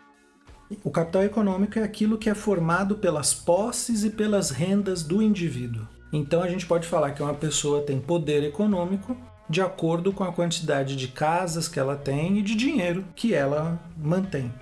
O 0.84 0.90
capital 0.90 1.24
econômico 1.24 1.78
é 1.78 1.82
aquilo 1.82 2.18
que 2.18 2.28
é 2.28 2.34
formado 2.34 2.96
pelas 2.96 3.32
posses 3.32 4.04
e 4.04 4.10
pelas 4.10 4.50
rendas 4.50 5.02
do 5.02 5.22
indivíduo. 5.22 5.88
Então 6.12 6.42
a 6.42 6.48
gente 6.50 6.66
pode 6.66 6.86
falar 6.86 7.12
que 7.12 7.22
uma 7.22 7.32
pessoa 7.32 7.80
tem 7.80 7.98
poder 7.98 8.42
econômico 8.42 9.16
de 9.48 9.60
acordo 9.60 10.12
com 10.12 10.24
a 10.24 10.32
quantidade 10.32 10.96
de 10.96 11.08
casas 11.08 11.68
que 11.68 11.78
ela 11.78 11.96
tem 11.96 12.38
e 12.38 12.42
de 12.42 12.54
dinheiro 12.54 13.04
que 13.14 13.34
ela 13.34 13.78
mantém. 13.96 14.52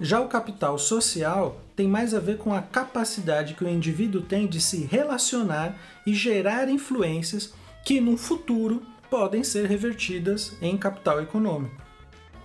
Já 0.00 0.20
o 0.20 0.28
capital 0.28 0.76
social 0.78 1.60
tem 1.76 1.86
mais 1.86 2.14
a 2.14 2.20
ver 2.20 2.38
com 2.38 2.52
a 2.52 2.60
capacidade 2.60 3.54
que 3.54 3.64
o 3.64 3.68
indivíduo 3.68 4.22
tem 4.22 4.46
de 4.46 4.60
se 4.60 4.84
relacionar 4.84 5.76
e 6.04 6.12
gerar 6.12 6.68
influências 6.68 7.54
que 7.84 8.00
no 8.00 8.16
futuro 8.16 8.82
podem 9.08 9.44
ser 9.44 9.66
revertidas 9.66 10.56
em 10.60 10.76
capital 10.76 11.22
econômico. 11.22 11.80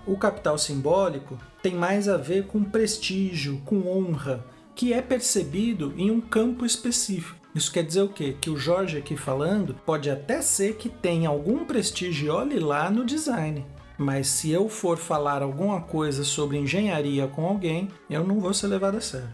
O 0.06 0.18
capital 0.18 0.58
simbólico 0.58 1.38
tem 1.62 1.74
mais 1.74 2.08
a 2.08 2.18
ver 2.18 2.46
com 2.46 2.63
prestígio, 2.63 3.62
com 3.65 3.88
honra, 3.88 4.46
que 4.75 4.94
é 4.94 5.01
percebido 5.01 5.94
em 5.98 6.12
um 6.12 6.22
campo 6.22 6.65
específico. 6.65 7.38
Isso 7.53 7.72
quer 7.72 7.84
dizer 7.84 8.01
o 8.01 8.10
quê? 8.10 8.36
Que 8.39 8.50
o 8.50 8.58
Jorge 8.58 8.98
aqui 8.98 9.18
falando 9.18 9.74
pode 9.86 10.10
até 10.10 10.41
ser 10.41 10.75
que 10.75 10.88
tenha 10.88 11.29
algum 11.29 11.65
prestígio, 11.65 12.34
olhe 12.34 12.60
lá, 12.60 12.89
no 12.89 13.06
design. 13.06 13.65
Mas 13.98 14.27
se 14.27 14.51
eu 14.51 14.70
for 14.70 14.98
falar 14.98 15.41
alguma 15.41 15.82
coisa 15.82 16.24
sobre 16.24 16.58
engenharia 16.58 17.27
com 17.27 17.46
alguém, 17.46 17.89
eu 18.10 18.24
não 18.24 18.39
vou 18.39 18.53
ser 18.53 18.68
levado 18.68 18.98
a 18.98 19.01
sério. 19.01 19.29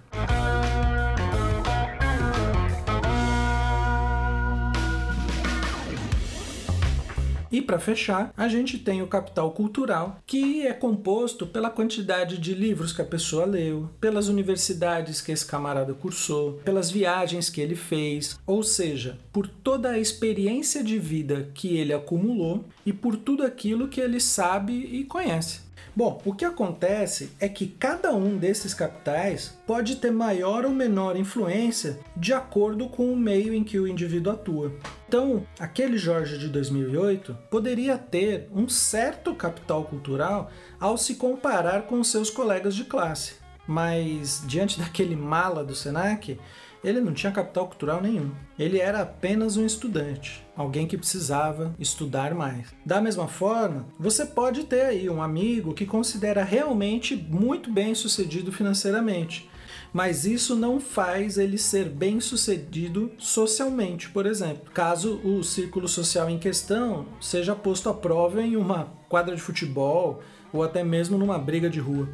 E 7.55 7.61
para 7.61 7.79
fechar, 7.79 8.33
a 8.35 8.49
gente 8.49 8.77
tem 8.77 9.01
o 9.01 9.07
capital 9.07 9.49
cultural, 9.51 10.19
que 10.27 10.67
é 10.67 10.73
composto 10.73 11.47
pela 11.47 11.69
quantidade 11.69 12.37
de 12.37 12.53
livros 12.53 12.91
que 12.91 13.01
a 13.01 13.05
pessoa 13.05 13.45
leu, 13.45 13.89
pelas 14.01 14.27
universidades 14.27 15.21
que 15.21 15.31
esse 15.31 15.45
camarada 15.45 15.93
cursou, 15.93 16.59
pelas 16.65 16.91
viagens 16.91 17.49
que 17.49 17.61
ele 17.61 17.77
fez, 17.77 18.37
ou 18.45 18.61
seja, 18.61 19.17
por 19.31 19.47
toda 19.47 19.91
a 19.91 19.97
experiência 19.97 20.83
de 20.83 20.99
vida 20.99 21.49
que 21.53 21.77
ele 21.77 21.93
acumulou 21.93 22.65
e 22.85 22.91
por 22.91 23.15
tudo 23.15 23.41
aquilo 23.41 23.87
que 23.87 24.01
ele 24.01 24.19
sabe 24.19 24.73
e 24.73 25.05
conhece. 25.05 25.64
Bom, 25.95 26.21
o 26.25 26.33
que 26.33 26.43
acontece 26.43 27.31
é 27.39 27.47
que 27.47 27.67
cada 27.67 28.13
um 28.13 28.37
desses 28.37 28.73
capitais 28.73 29.57
pode 29.65 29.95
ter 29.95 30.11
maior 30.11 30.65
ou 30.65 30.71
menor 30.71 31.15
influência 31.15 31.97
de 32.17 32.33
acordo 32.33 32.89
com 32.89 33.13
o 33.13 33.15
meio 33.15 33.53
em 33.53 33.63
que 33.63 33.79
o 33.79 33.87
indivíduo 33.87 34.33
atua. 34.33 34.73
Então, 35.07 35.47
aquele 35.57 35.97
Jorge 35.97 36.37
de 36.37 36.49
2008 36.49 37.37
poderia 37.49 37.97
ter 37.97 38.49
um 38.53 38.67
certo 38.67 39.33
capital 39.33 39.85
cultural 39.85 40.51
ao 40.77 40.97
se 40.97 41.15
comparar 41.15 41.83
com 41.83 42.03
seus 42.03 42.29
colegas 42.29 42.75
de 42.75 42.83
classe, 42.83 43.35
mas 43.65 44.43
diante 44.45 44.77
daquele 44.81 45.15
mala 45.15 45.63
do 45.63 45.73
Senac, 45.73 46.37
ele 46.83 47.01
não 47.01 47.13
tinha 47.13 47.31
capital 47.31 47.67
cultural 47.67 48.01
nenhum. 48.01 48.31
Ele 48.57 48.79
era 48.79 49.01
apenas 49.01 49.57
um 49.57 49.65
estudante, 49.65 50.45
alguém 50.55 50.87
que 50.87 50.97
precisava 50.97 51.73
estudar 51.79 52.33
mais. 52.33 52.73
Da 52.85 53.01
mesma 53.01 53.27
forma, 53.27 53.85
você 53.99 54.25
pode 54.25 54.63
ter 54.63 54.81
aí 54.81 55.09
um 55.09 55.21
amigo 55.21 55.73
que 55.73 55.85
considera 55.85 56.43
realmente 56.43 57.15
muito 57.15 57.71
bem 57.71 57.93
sucedido 57.95 58.51
financeiramente, 58.51 59.49
mas 59.91 60.25
isso 60.25 60.55
não 60.55 60.79
faz 60.79 61.37
ele 61.37 61.57
ser 61.57 61.89
bem 61.89 62.19
sucedido 62.19 63.11
socialmente, 63.17 64.09
por 64.09 64.25
exemplo. 64.25 64.69
Caso 64.73 65.21
o 65.23 65.43
círculo 65.43 65.87
social 65.87 66.29
em 66.29 66.37
questão 66.37 67.05
seja 67.19 67.55
posto 67.55 67.89
à 67.89 67.93
prova 67.93 68.41
em 68.41 68.55
uma 68.55 68.93
quadra 69.07 69.35
de 69.35 69.41
futebol 69.41 70.21
ou 70.51 70.63
até 70.63 70.83
mesmo 70.83 71.17
numa 71.17 71.37
briga 71.37 71.69
de 71.69 71.79
rua. 71.79 72.09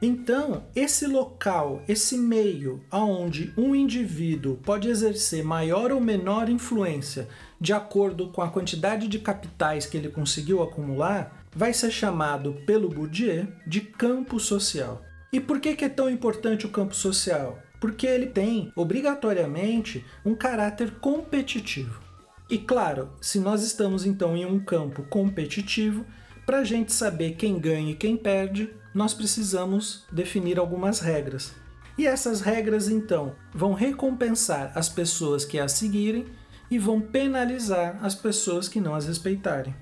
Então, 0.00 0.64
esse 0.76 1.06
local, 1.06 1.82
esse 1.88 2.16
meio 2.16 2.84
onde 2.92 3.52
um 3.56 3.74
indivíduo 3.74 4.56
pode 4.58 4.88
exercer 4.88 5.42
maior 5.42 5.90
ou 5.90 6.00
menor 6.00 6.48
influência 6.48 7.28
de 7.60 7.72
acordo 7.72 8.28
com 8.28 8.40
a 8.40 8.48
quantidade 8.48 9.08
de 9.08 9.18
capitais 9.18 9.86
que 9.86 9.96
ele 9.96 10.08
conseguiu 10.08 10.62
acumular, 10.62 11.44
vai 11.52 11.72
ser 11.72 11.90
chamado 11.90 12.54
pelo 12.64 12.88
Bourdieu 12.88 13.48
de 13.66 13.80
campo 13.80 14.38
social. 14.38 15.02
E 15.32 15.40
por 15.40 15.60
que, 15.60 15.84
é 15.84 15.88
tão 15.88 16.08
importante 16.08 16.64
o 16.64 16.70
campo 16.70 16.94
social? 16.94 17.58
Porque 17.80 18.06
ele 18.06 18.26
tem, 18.26 18.72
obrigatoriamente, 18.76 20.04
um 20.24 20.34
caráter 20.34 20.92
competitivo. 21.00 22.00
E 22.48 22.56
claro, 22.56 23.10
se 23.20 23.40
nós 23.40 23.62
estamos 23.62 24.06
então 24.06 24.36
em 24.36 24.46
um 24.46 24.60
campo 24.60 25.02
competitivo, 25.10 26.06
para 26.46 26.60
a 26.60 26.64
gente 26.64 26.92
saber 26.92 27.32
quem 27.32 27.58
ganha 27.58 27.90
e 27.90 27.96
quem 27.96 28.16
perde, 28.16 28.70
nós 28.98 29.14
precisamos 29.14 30.02
definir 30.10 30.58
algumas 30.58 30.98
regras. 30.98 31.54
E 31.96 32.04
essas 32.04 32.40
regras, 32.40 32.88
então, 32.88 33.36
vão 33.54 33.72
recompensar 33.72 34.72
as 34.74 34.88
pessoas 34.88 35.44
que 35.44 35.56
as 35.56 35.70
seguirem 35.70 36.26
e 36.68 36.80
vão 36.80 37.00
penalizar 37.00 38.00
as 38.02 38.16
pessoas 38.16 38.66
que 38.68 38.80
não 38.80 38.96
as 38.96 39.06
respeitarem. 39.06 39.72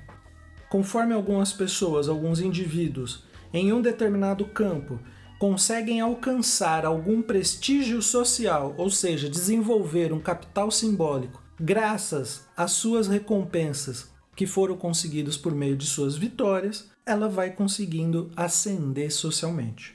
Conforme 0.68 1.14
algumas 1.14 1.50
pessoas, 1.50 2.10
alguns 2.10 2.40
indivíduos, 2.40 3.24
em 3.54 3.72
um 3.72 3.80
determinado 3.80 4.44
campo, 4.44 5.00
conseguem 5.38 5.98
alcançar 5.98 6.84
algum 6.84 7.22
prestígio 7.22 8.02
social, 8.02 8.74
ou 8.76 8.90
seja, 8.90 9.30
desenvolver 9.30 10.12
um 10.12 10.20
capital 10.20 10.70
simbólico, 10.70 11.42
graças 11.58 12.46
às 12.54 12.72
suas 12.72 13.08
recompensas 13.08 14.10
que 14.36 14.46
foram 14.46 14.76
conseguidos 14.76 15.38
por 15.38 15.54
meio 15.54 15.74
de 15.74 15.86
suas 15.86 16.16
vitórias, 16.16 16.94
ela 17.08 17.28
vai 17.28 17.52
conseguindo 17.52 18.32
ascender 18.34 19.12
socialmente. 19.12 19.94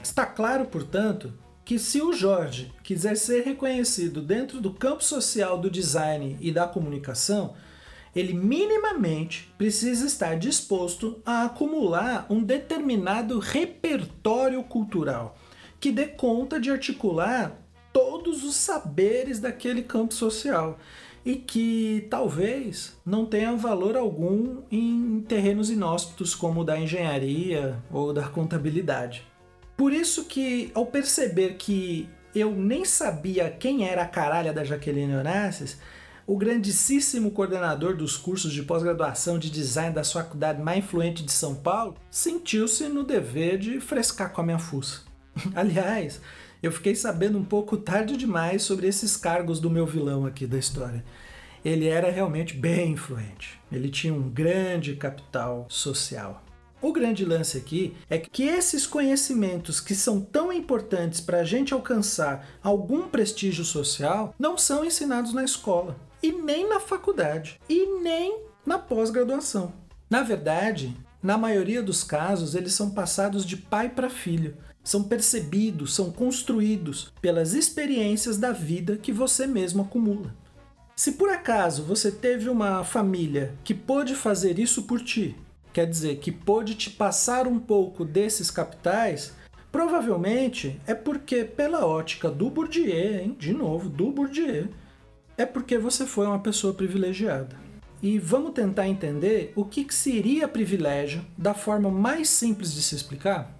Está 0.00 0.24
claro, 0.24 0.66
portanto, 0.66 1.34
que 1.64 1.80
se 1.80 2.00
o 2.00 2.12
Jorge 2.12 2.72
quiser 2.84 3.16
ser 3.16 3.42
reconhecido 3.42 4.22
dentro 4.22 4.60
do 4.60 4.72
campo 4.72 5.02
social 5.02 5.58
do 5.58 5.68
design 5.68 6.36
e 6.40 6.52
da 6.52 6.68
comunicação, 6.68 7.56
ele 8.16 8.32
minimamente 8.32 9.52
precisa 9.58 10.06
estar 10.06 10.38
disposto 10.38 11.20
a 11.24 11.44
acumular 11.44 12.26
um 12.30 12.42
determinado 12.42 13.38
repertório 13.38 14.62
cultural 14.62 15.36
que 15.78 15.92
dê 15.92 16.06
conta 16.06 16.58
de 16.58 16.70
articular 16.70 17.60
todos 17.92 18.42
os 18.42 18.56
saberes 18.56 19.38
daquele 19.38 19.82
campo 19.82 20.14
social 20.14 20.78
e 21.26 21.36
que 21.36 22.06
talvez 22.08 22.96
não 23.04 23.26
tenha 23.26 23.54
valor 23.54 23.96
algum 23.96 24.62
em 24.70 25.22
terrenos 25.28 25.68
inóspitos 25.68 26.34
como 26.34 26.60
o 26.60 26.64
da 26.64 26.78
engenharia 26.78 27.76
ou 27.90 28.14
da 28.14 28.28
contabilidade. 28.28 29.26
Por 29.76 29.92
isso 29.92 30.24
que, 30.24 30.70
ao 30.72 30.86
perceber 30.86 31.56
que 31.56 32.08
eu 32.34 32.52
nem 32.52 32.84
sabia 32.84 33.50
quem 33.50 33.86
era 33.86 34.02
a 34.02 34.08
caralha 34.08 34.52
da 34.52 34.64
Jaqueline 34.64 35.16
Onassis, 35.16 35.78
o 36.26 36.36
grandíssimo 36.36 37.30
coordenador 37.30 37.96
dos 37.96 38.16
cursos 38.16 38.52
de 38.52 38.62
pós-graduação 38.62 39.38
de 39.38 39.48
design 39.48 39.94
da 39.94 40.02
faculdade 40.02 40.60
mais 40.60 40.78
influente 40.78 41.22
de 41.22 41.30
São 41.30 41.54
Paulo 41.54 41.94
sentiu-se 42.10 42.88
no 42.88 43.04
dever 43.04 43.58
de 43.58 43.78
frescar 43.78 44.32
com 44.32 44.40
a 44.40 44.44
minha 44.44 44.58
fuça. 44.58 45.02
Aliás, 45.54 46.20
eu 46.60 46.72
fiquei 46.72 46.96
sabendo 46.96 47.38
um 47.38 47.44
pouco 47.44 47.76
tarde 47.76 48.16
demais 48.16 48.64
sobre 48.64 48.88
esses 48.88 49.16
cargos 49.16 49.60
do 49.60 49.70
meu 49.70 49.86
vilão 49.86 50.26
aqui 50.26 50.46
da 50.46 50.58
história. 50.58 51.04
Ele 51.64 51.86
era 51.86 52.10
realmente 52.10 52.54
bem 52.54 52.92
influente. 52.92 53.60
Ele 53.70 53.88
tinha 53.88 54.12
um 54.12 54.28
grande 54.28 54.96
capital 54.96 55.66
social. 55.68 56.42
O 56.82 56.92
grande 56.92 57.24
lance 57.24 57.56
aqui 57.56 57.94
é 58.10 58.18
que 58.18 58.44
esses 58.44 58.86
conhecimentos 58.86 59.80
que 59.80 59.94
são 59.94 60.20
tão 60.20 60.52
importantes 60.52 61.20
para 61.20 61.38
a 61.40 61.44
gente 61.44 61.72
alcançar 61.72 62.46
algum 62.62 63.08
prestígio 63.08 63.64
social 63.64 64.34
não 64.38 64.58
são 64.58 64.84
ensinados 64.84 65.32
na 65.32 65.42
escola, 65.42 65.96
e 66.22 66.32
nem 66.32 66.68
na 66.68 66.80
faculdade, 66.80 67.60
e 67.68 68.00
nem 68.00 68.40
na 68.64 68.78
pós-graduação. 68.78 69.72
Na 70.08 70.22
verdade, 70.22 70.96
na 71.22 71.36
maioria 71.36 71.82
dos 71.82 72.04
casos, 72.04 72.54
eles 72.54 72.72
são 72.72 72.90
passados 72.90 73.44
de 73.44 73.56
pai 73.56 73.88
para 73.88 74.08
filho, 74.08 74.56
são 74.84 75.02
percebidos, 75.02 75.94
são 75.94 76.12
construídos 76.12 77.12
pelas 77.20 77.54
experiências 77.54 78.38
da 78.38 78.52
vida 78.52 78.96
que 78.96 79.12
você 79.12 79.46
mesmo 79.46 79.82
acumula. 79.82 80.32
Se 80.94 81.12
por 81.12 81.28
acaso 81.28 81.82
você 81.82 82.10
teve 82.10 82.48
uma 82.48 82.84
família 82.84 83.52
que 83.64 83.74
pôde 83.74 84.14
fazer 84.14 84.58
isso 84.58 84.84
por 84.84 85.00
ti, 85.00 85.36
quer 85.72 85.86
dizer, 85.86 86.18
que 86.18 86.32
pôde 86.32 86.74
te 86.74 86.88
passar 86.88 87.46
um 87.46 87.58
pouco 87.58 88.04
desses 88.04 88.50
capitais, 88.50 89.32
provavelmente 89.70 90.80
é 90.86 90.94
porque, 90.94 91.44
pela 91.44 91.84
ótica 91.84 92.30
do 92.30 92.48
Bourdieu, 92.48 93.20
hein, 93.20 93.36
de 93.38 93.52
novo, 93.52 93.90
do 93.90 94.10
Bourdieu, 94.10 94.68
é 95.36 95.44
porque 95.44 95.78
você 95.78 96.06
foi 96.06 96.26
uma 96.26 96.38
pessoa 96.38 96.72
privilegiada. 96.72 97.56
E 98.02 98.18
vamos 98.18 98.52
tentar 98.52 98.88
entender 98.88 99.52
o 99.56 99.64
que 99.64 99.86
seria 99.92 100.46
privilégio 100.46 101.24
da 101.36 101.54
forma 101.54 101.90
mais 101.90 102.28
simples 102.28 102.72
de 102.72 102.82
se 102.82 102.94
explicar? 102.94 103.56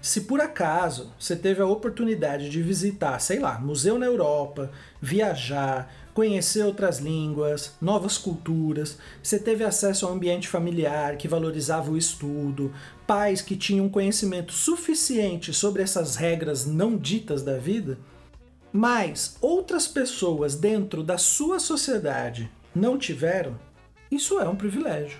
Se 0.00 0.22
por 0.22 0.40
acaso 0.40 1.12
você 1.18 1.34
teve 1.34 1.60
a 1.60 1.66
oportunidade 1.66 2.48
de 2.48 2.62
visitar, 2.62 3.18
sei 3.18 3.38
lá, 3.38 3.58
museu 3.58 3.98
na 3.98 4.06
Europa, 4.06 4.70
viajar, 5.00 5.92
conhecer 6.14 6.64
outras 6.64 6.98
línguas, 6.98 7.74
novas 7.80 8.18
culturas, 8.18 8.98
você 9.22 9.38
teve 9.38 9.64
acesso 9.64 10.06
a 10.06 10.10
um 10.10 10.14
ambiente 10.14 10.48
familiar 10.48 11.16
que 11.16 11.28
valorizava 11.28 11.90
o 11.90 11.96
estudo, 11.96 12.72
pais 13.06 13.40
que 13.40 13.56
tinham 13.56 13.88
conhecimento 13.88 14.52
suficiente 14.52 15.52
sobre 15.52 15.82
essas 15.82 16.16
regras 16.16 16.66
não 16.66 16.96
ditas 16.96 17.42
da 17.42 17.56
vida, 17.56 17.98
mas 18.72 19.36
outras 19.40 19.88
pessoas 19.88 20.54
dentro 20.54 21.02
da 21.02 21.18
sua 21.18 21.58
sociedade 21.58 22.50
não 22.74 22.96
tiveram, 22.96 23.58
isso 24.10 24.38
é 24.38 24.48
um 24.48 24.56
privilégio. 24.56 25.18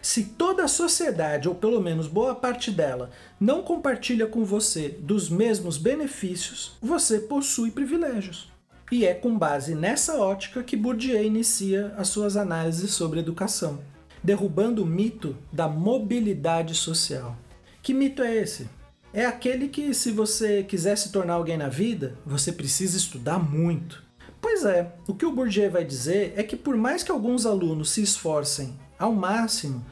Se 0.00 0.24
toda 0.24 0.64
a 0.64 0.68
sociedade, 0.68 1.48
ou 1.48 1.54
pelo 1.54 1.80
menos 1.80 2.06
boa 2.06 2.34
parte 2.34 2.70
dela, 2.70 3.10
não 3.40 3.62
compartilha 3.62 4.26
com 4.26 4.44
você 4.44 4.88
dos 4.88 5.28
mesmos 5.28 5.76
benefícios, 5.76 6.76
você 6.80 7.18
possui 7.18 7.70
privilégios. 7.70 8.52
E 8.90 9.04
é 9.04 9.12
com 9.12 9.36
base 9.36 9.74
nessa 9.74 10.18
ótica 10.18 10.62
que 10.62 10.76
Bourdieu 10.76 11.22
inicia 11.22 11.92
as 11.96 12.08
suas 12.08 12.36
análises 12.36 12.92
sobre 12.92 13.20
educação, 13.20 13.80
derrubando 14.22 14.82
o 14.82 14.86
mito 14.86 15.36
da 15.52 15.68
mobilidade 15.68 16.74
social. 16.74 17.36
Que 17.82 17.92
mito 17.92 18.22
é 18.22 18.36
esse? 18.36 18.68
É 19.12 19.24
aquele 19.24 19.68
que, 19.68 19.94
se 19.94 20.10
você 20.10 20.62
quiser 20.62 20.96
se 20.96 21.10
tornar 21.10 21.34
alguém 21.34 21.56
na 21.56 21.68
vida, 21.68 22.18
você 22.26 22.52
precisa 22.52 22.96
estudar 22.96 23.38
muito. 23.38 24.02
Pois 24.40 24.64
é, 24.64 24.92
o 25.06 25.14
que 25.14 25.24
o 25.24 25.32
Bourdieu 25.32 25.70
vai 25.70 25.84
dizer 25.84 26.34
é 26.36 26.42
que 26.42 26.56
por 26.56 26.76
mais 26.76 27.02
que 27.02 27.10
alguns 27.10 27.46
alunos 27.46 27.90
se 27.90 28.02
esforcem 28.02 28.78
ao 28.98 29.12
máximo, 29.12 29.84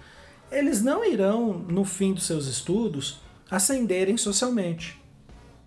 eles 0.50 0.82
não 0.82 1.04
irão, 1.04 1.52
no 1.52 1.84
fim 1.84 2.12
dos 2.12 2.26
seus 2.26 2.46
estudos, 2.46 3.20
ascenderem 3.50 4.16
socialmente, 4.16 5.00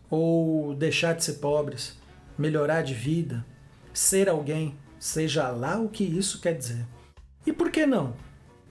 ou 0.09 0.73
deixar 0.75 1.13
de 1.13 1.23
ser 1.23 1.33
pobres, 1.33 1.97
melhorar 2.37 2.83
de 2.83 2.93
vida, 2.93 3.45
ser 3.93 4.29
alguém, 4.29 4.75
seja 4.99 5.49
lá 5.49 5.77
o 5.79 5.89
que 5.89 6.03
isso 6.03 6.39
quer 6.39 6.53
dizer. 6.53 6.85
E 7.45 7.51
por 7.51 7.71
que 7.71 7.85
não? 7.85 8.13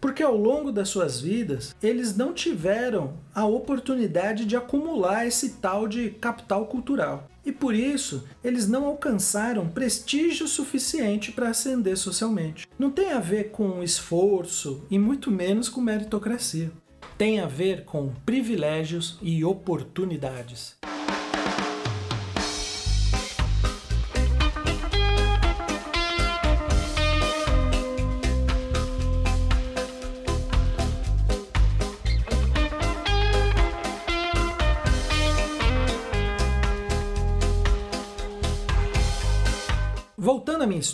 Porque 0.00 0.22
ao 0.22 0.36
longo 0.36 0.70
das 0.70 0.88
suas 0.88 1.20
vidas, 1.20 1.74
eles 1.82 2.16
não 2.16 2.32
tiveram 2.32 3.14
a 3.34 3.44
oportunidade 3.44 4.44
de 4.44 4.56
acumular 4.56 5.26
esse 5.26 5.50
tal 5.54 5.88
de 5.88 6.10
capital 6.10 6.66
cultural. 6.66 7.28
E 7.44 7.52
por 7.52 7.74
isso, 7.74 8.24
eles 8.44 8.68
não 8.68 8.84
alcançaram 8.84 9.68
prestígio 9.68 10.46
suficiente 10.46 11.32
para 11.32 11.48
ascender 11.48 11.96
socialmente. 11.96 12.68
Não 12.78 12.90
tem 12.90 13.12
a 13.12 13.18
ver 13.18 13.50
com 13.50 13.82
esforço 13.82 14.84
e 14.90 14.98
muito 14.98 15.30
menos 15.30 15.68
com 15.68 15.80
meritocracia. 15.80 16.70
Tem 17.16 17.40
a 17.40 17.46
ver 17.46 17.84
com 17.84 18.12
privilégios 18.24 19.18
e 19.22 19.44
oportunidades. 19.44 20.76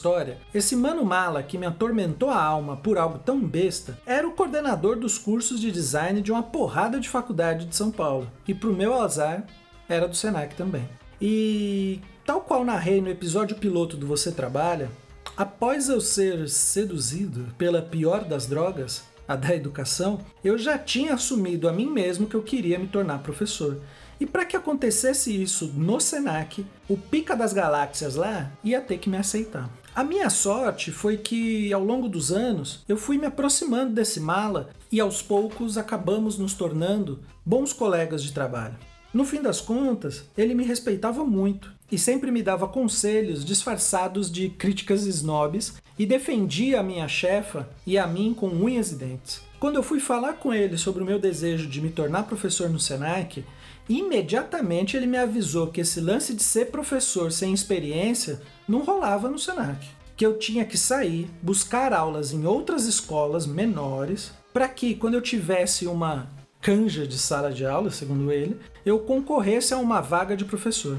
História, 0.05 0.37
esse 0.53 0.77
mano 0.77 1.03
mala 1.03 1.43
que 1.43 1.57
me 1.57 1.65
atormentou 1.65 2.29
a 2.29 2.43
alma 2.43 2.77
por 2.77 2.99
algo 2.99 3.19
tão 3.19 3.41
besta 3.41 3.99
era 4.05 4.29
o 4.29 4.33
coordenador 4.33 4.97
dos 4.97 5.17
cursos 5.17 5.59
de 5.59 5.73
design 5.73 6.21
de 6.21 6.31
uma 6.31 6.43
porrada 6.43 7.01
de 7.01 7.09
faculdade 7.09 7.65
de 7.65 7.75
São 7.75 7.91
Paulo. 7.91 8.31
E 8.47 8.53
pro 8.53 8.75
meu 8.75 9.01
azar, 9.01 9.47
era 9.89 10.07
do 10.07 10.15
Senac 10.15 10.55
também. 10.57 10.87
E 11.19 12.03
tal 12.23 12.43
qual 12.43 12.67
narrei 12.67 13.01
no 13.01 13.09
episódio 13.09 13.57
piloto 13.57 13.97
do 13.97 14.07
Você 14.07 14.31
Trabalha, 14.31 14.91
após 15.35 15.89
eu 15.89 16.03
ser 16.03 16.51
seduzido 16.51 17.47
pela 17.57 17.81
pior 17.81 18.25
das 18.27 18.47
drogas, 18.47 19.05
a 19.27 19.35
da 19.35 19.57
educação, 19.57 20.21
eu 20.45 20.59
já 20.59 20.77
tinha 20.77 21.15
assumido 21.15 21.67
a 21.67 21.73
mim 21.73 21.91
mesmo 21.91 22.27
que 22.27 22.35
eu 22.35 22.43
queria 22.43 22.79
me 22.79 22.89
tornar 22.89 23.21
professor. 23.21 23.81
E 24.21 24.27
para 24.27 24.45
que 24.45 24.55
acontecesse 24.55 25.35
isso 25.35 25.73
no 25.75 25.99
Senac, 25.99 26.65
o 26.91 26.97
pica 26.99 27.35
das 27.35 27.55
galáxias 27.55 28.17
lá 28.17 28.53
ia 28.63 28.83
ter 28.83 28.99
que 28.99 29.09
me 29.09 29.17
aceitar. 29.17 29.71
A 29.95 30.03
minha 30.03 30.29
sorte 30.29 30.91
foi 30.91 31.17
que, 31.17 31.73
ao 31.73 31.85
longo 31.85 32.09
dos 32.09 32.33
anos, 32.33 32.83
eu 32.89 32.97
fui 32.97 33.17
me 33.17 33.27
aproximando 33.27 33.93
desse 33.93 34.19
mala 34.19 34.71
e 34.91 34.99
aos 34.99 35.23
poucos 35.23 35.79
acabamos 35.79 36.37
nos 36.37 36.53
tornando 36.53 37.21
bons 37.47 37.73
colegas 37.73 38.21
de 38.21 38.33
trabalho. 38.33 38.75
No 39.13 39.25
fim 39.25 39.41
das 39.41 39.61
contas, 39.61 40.25
ele 40.37 40.53
me 40.53 40.65
respeitava 40.65 41.25
muito 41.25 41.73
e 41.93 41.97
sempre 41.97 42.33
me 42.33 42.43
dava 42.43 42.67
conselhos 42.67 43.45
disfarçados 43.45 44.29
de 44.29 44.49
críticas 44.49 45.07
snobs 45.07 45.75
e 45.97 46.05
defendia 46.05 46.81
a 46.81 46.83
minha 46.83 47.07
chefa 47.07 47.69
e 47.87 47.97
a 47.97 48.05
mim 48.05 48.35
com 48.35 48.49
unhas 48.49 48.91
e 48.91 48.97
dentes. 48.97 49.43
Quando 49.61 49.77
eu 49.77 49.83
fui 49.85 50.01
falar 50.01 50.33
com 50.35 50.53
ele 50.53 50.77
sobre 50.77 51.05
o 51.05 51.07
meu 51.07 51.21
desejo 51.21 51.69
de 51.69 51.81
me 51.81 51.91
tornar 51.91 52.25
professor 52.25 52.69
no 52.69 52.81
Senac, 52.81 53.45
imediatamente 53.89 54.97
ele 54.97 55.07
me 55.07 55.19
avisou 55.19 55.69
que 55.69 55.81
esse 55.81 56.01
lance 56.01 56.35
de 56.35 56.43
ser 56.43 56.67
professor 56.71 57.31
sem 57.31 57.53
experiência 57.53 58.41
não 58.67 58.85
rolava 58.85 59.29
no 59.29 59.39
Senac. 59.39 59.87
Que 60.17 60.25
eu 60.25 60.39
tinha 60.39 60.65
que 60.65 60.79
sair, 60.79 61.29
buscar 61.43 61.93
aulas 61.93 62.33
em 62.33 62.47
outras 62.47 62.87
escolas 62.87 63.47
menores, 63.47 64.33
para 64.53 64.69
que 64.69 64.95
quando 64.95 65.15
eu 65.15 65.21
tivesse 65.21 65.87
uma 65.87 66.29
canja 66.61 67.07
de 67.07 67.19
sala 67.19 67.53
de 67.53 67.67
aula, 67.67 67.91
segundo 67.91 68.33
ele, 68.33 68.57
eu 68.87 69.01
concorresse 69.01 69.75
a 69.75 69.79
uma 69.79 70.01
vaga 70.01 70.37
de 70.37 70.45
professor. 70.45 70.99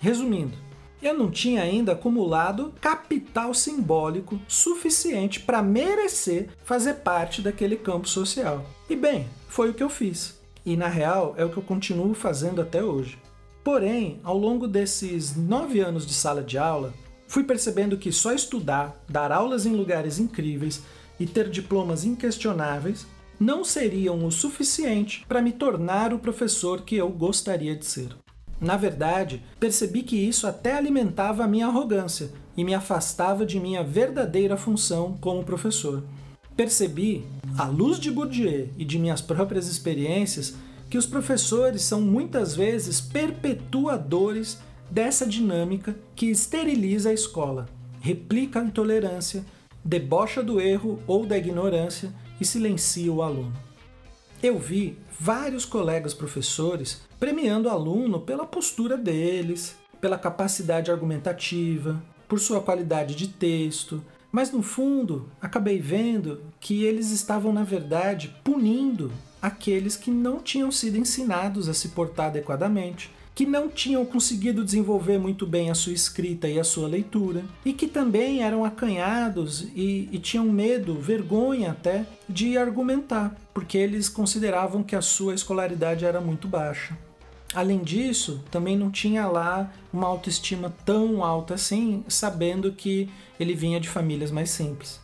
Resumindo, 0.00 0.56
eu 1.00 1.12
não 1.12 1.30
tinha 1.30 1.62
ainda 1.62 1.92
acumulado 1.92 2.72
capital 2.80 3.52
simbólico 3.52 4.40
suficiente 4.48 5.38
para 5.40 5.62
merecer 5.62 6.48
fazer 6.64 6.94
parte 6.94 7.42
daquele 7.42 7.76
campo 7.76 8.08
social. 8.08 8.64
E 8.88 8.96
bem, 8.96 9.28
foi 9.46 9.70
o 9.70 9.74
que 9.74 9.82
eu 9.82 9.90
fiz. 9.90 10.42
E 10.64 10.76
na 10.76 10.88
real 10.88 11.34
é 11.36 11.44
o 11.44 11.50
que 11.50 11.56
eu 11.56 11.62
continuo 11.62 12.14
fazendo 12.14 12.60
até 12.60 12.82
hoje. 12.82 13.18
Porém, 13.62 14.20
ao 14.22 14.36
longo 14.36 14.66
desses 14.66 15.36
nove 15.36 15.80
anos 15.80 16.06
de 16.06 16.12
sala 16.12 16.42
de 16.42 16.58
aula, 16.58 16.92
fui 17.26 17.44
percebendo 17.44 17.96
que 17.96 18.12
só 18.12 18.32
estudar, 18.32 19.02
dar 19.08 19.32
aulas 19.32 19.66
em 19.66 19.74
lugares 19.74 20.18
incríveis 20.18 20.82
e 21.18 21.26
ter 21.26 21.48
diplomas 21.48 22.04
inquestionáveis 22.04 23.06
não 23.38 23.64
seriam 23.64 24.24
o 24.24 24.30
suficiente 24.30 25.24
para 25.26 25.42
me 25.42 25.52
tornar 25.52 26.12
o 26.12 26.18
professor 26.18 26.82
que 26.82 26.96
eu 26.96 27.08
gostaria 27.08 27.74
de 27.74 27.84
ser. 27.84 28.08
Na 28.60 28.76
verdade, 28.76 29.42
percebi 29.58 30.02
que 30.02 30.16
isso 30.16 30.46
até 30.46 30.74
alimentava 30.74 31.44
a 31.44 31.48
minha 31.48 31.66
arrogância 31.66 32.30
e 32.56 32.64
me 32.64 32.74
afastava 32.74 33.44
de 33.44 33.58
minha 33.58 33.82
verdadeira 33.82 34.56
função 34.56 35.18
como 35.20 35.44
professor. 35.44 36.04
Percebi, 36.56 37.26
à 37.56 37.66
luz 37.66 37.98
de 37.98 38.10
Bourdieu 38.10 38.68
e 38.76 38.84
de 38.84 38.98
minhas 38.98 39.20
próprias 39.20 39.68
experiências, 39.68 40.54
que 40.90 40.98
os 40.98 41.06
professores 41.06 41.82
são 41.82 42.00
muitas 42.00 42.54
vezes 42.54 43.00
perpetuadores 43.00 44.58
dessa 44.90 45.26
dinâmica 45.26 45.96
que 46.14 46.26
esteriliza 46.26 47.10
a 47.10 47.14
escola, 47.14 47.66
replica 48.00 48.60
a 48.60 48.64
intolerância, 48.64 49.44
debocha 49.84 50.42
do 50.42 50.60
erro 50.60 51.00
ou 51.06 51.24
da 51.24 51.38
ignorância 51.38 52.12
e 52.40 52.44
silencia 52.44 53.12
o 53.12 53.22
aluno. 53.22 53.52
Eu 54.42 54.58
vi 54.58 54.98
vários 55.18 55.64
colegas 55.64 56.12
professores 56.12 57.02
premiando 57.18 57.68
o 57.68 57.72
aluno 57.72 58.20
pela 58.20 58.44
postura 58.44 58.96
deles, 58.96 59.76
pela 60.00 60.18
capacidade 60.18 60.90
argumentativa, 60.90 62.02
por 62.28 62.38
sua 62.38 62.60
qualidade 62.60 63.14
de 63.14 63.28
texto, 63.28 64.04
mas 64.34 64.50
no 64.50 64.62
fundo 64.62 65.28
acabei 65.40 65.78
vendo 65.78 66.40
que 66.58 66.82
eles 66.82 67.12
estavam, 67.12 67.52
na 67.52 67.62
verdade, 67.62 68.34
punindo 68.42 69.12
aqueles 69.40 69.94
que 69.94 70.10
não 70.10 70.40
tinham 70.40 70.72
sido 70.72 70.98
ensinados 70.98 71.68
a 71.68 71.72
se 71.72 71.90
portar 71.90 72.26
adequadamente, 72.26 73.12
que 73.32 73.46
não 73.46 73.68
tinham 73.68 74.04
conseguido 74.04 74.64
desenvolver 74.64 75.18
muito 75.18 75.46
bem 75.46 75.70
a 75.70 75.74
sua 75.74 75.92
escrita 75.92 76.48
e 76.48 76.58
a 76.58 76.64
sua 76.64 76.88
leitura, 76.88 77.44
e 77.64 77.72
que 77.72 77.86
também 77.86 78.42
eram 78.42 78.64
acanhados 78.64 79.68
e, 79.72 80.08
e, 80.10 80.18
tinham 80.18 80.46
medo, 80.46 80.94
vergonha 80.96 81.70
até, 81.70 82.04
de 82.28 82.58
argumentar, 82.58 83.36
porque 83.54 83.78
eles 83.78 84.08
consideravam 84.08 84.82
que 84.82 84.96
a 84.96 85.00
sua 85.00 85.32
escolaridade 85.32 86.04
era 86.04 86.20
muito 86.20 86.48
baixa. 86.48 86.98
Além 87.54 87.84
disso, 87.84 88.42
também 88.50 88.76
não 88.76 88.90
tinha 88.90 89.28
lá 89.28 89.72
uma 89.92 90.08
autoestima 90.08 90.74
tão 90.84 91.22
alta 91.22 91.54
assim, 91.54 92.04
sabendo 92.08 92.72
que 92.72 93.08
ele 93.38 93.54
vinha 93.54 93.78
de 93.78 93.88
famílias 93.88 94.32
mais 94.32 94.50
simples. 94.50 95.00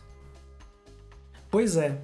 Pois 1.49 1.77
é, 1.77 2.01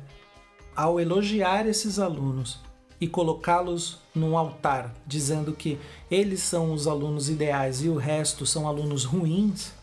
ao 0.73 0.99
elogiar 1.01 1.67
esses 1.67 1.99
alunos 1.99 2.59
e 2.99 3.07
colocá-los 3.07 3.99
num 4.15 4.37
altar, 4.37 4.95
dizendo 5.05 5.53
que 5.53 5.77
eles 6.09 6.41
são 6.41 6.71
os 6.71 6.87
alunos 6.87 7.29
ideais 7.29 7.83
e 7.83 7.89
o 7.89 7.97
resto 7.97 8.45
são 8.45 8.67
alunos 8.67 9.03
ruins, 9.03 9.73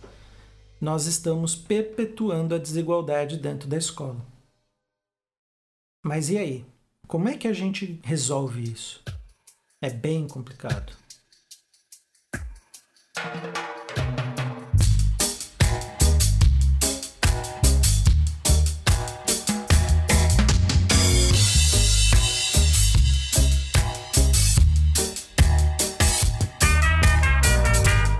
nós 0.80 1.04
estamos 1.06 1.54
perpetuando 1.54 2.54
a 2.54 2.58
desigualdade 2.58 3.36
dentro 3.36 3.68
da 3.68 3.76
escola. 3.76 4.24
Mas 6.02 6.30
e 6.30 6.38
aí? 6.38 6.64
Como 7.06 7.28
é 7.28 7.36
que 7.36 7.48
a 7.48 7.52
gente 7.52 8.00
resolve 8.02 8.62
isso? 8.62 9.02
É 9.84 9.90
bem 9.90 10.26
complicado. 10.26 10.94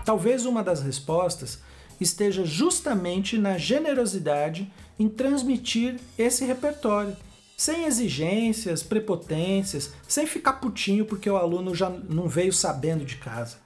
Talvez 0.05 0.45
uma 0.45 0.63
das 0.63 0.83
respostas 0.83 1.63
esteja 1.99 2.45
justamente 2.45 3.39
na 3.39 3.57
generosidade 3.57 4.71
em 4.99 5.09
transmitir 5.09 5.99
esse 6.19 6.45
repertório 6.45 7.17
sem 7.57 7.85
exigências, 7.85 8.83
prepotências, 8.83 9.93
sem 10.09 10.27
ficar 10.27 10.55
putinho 10.55 11.05
porque 11.05 11.29
o 11.29 11.37
aluno 11.37 11.75
já 11.75 11.89
não 11.89 12.29
veio 12.29 12.53
sabendo 12.53 13.05
de 13.05 13.17
casa. 13.17 13.57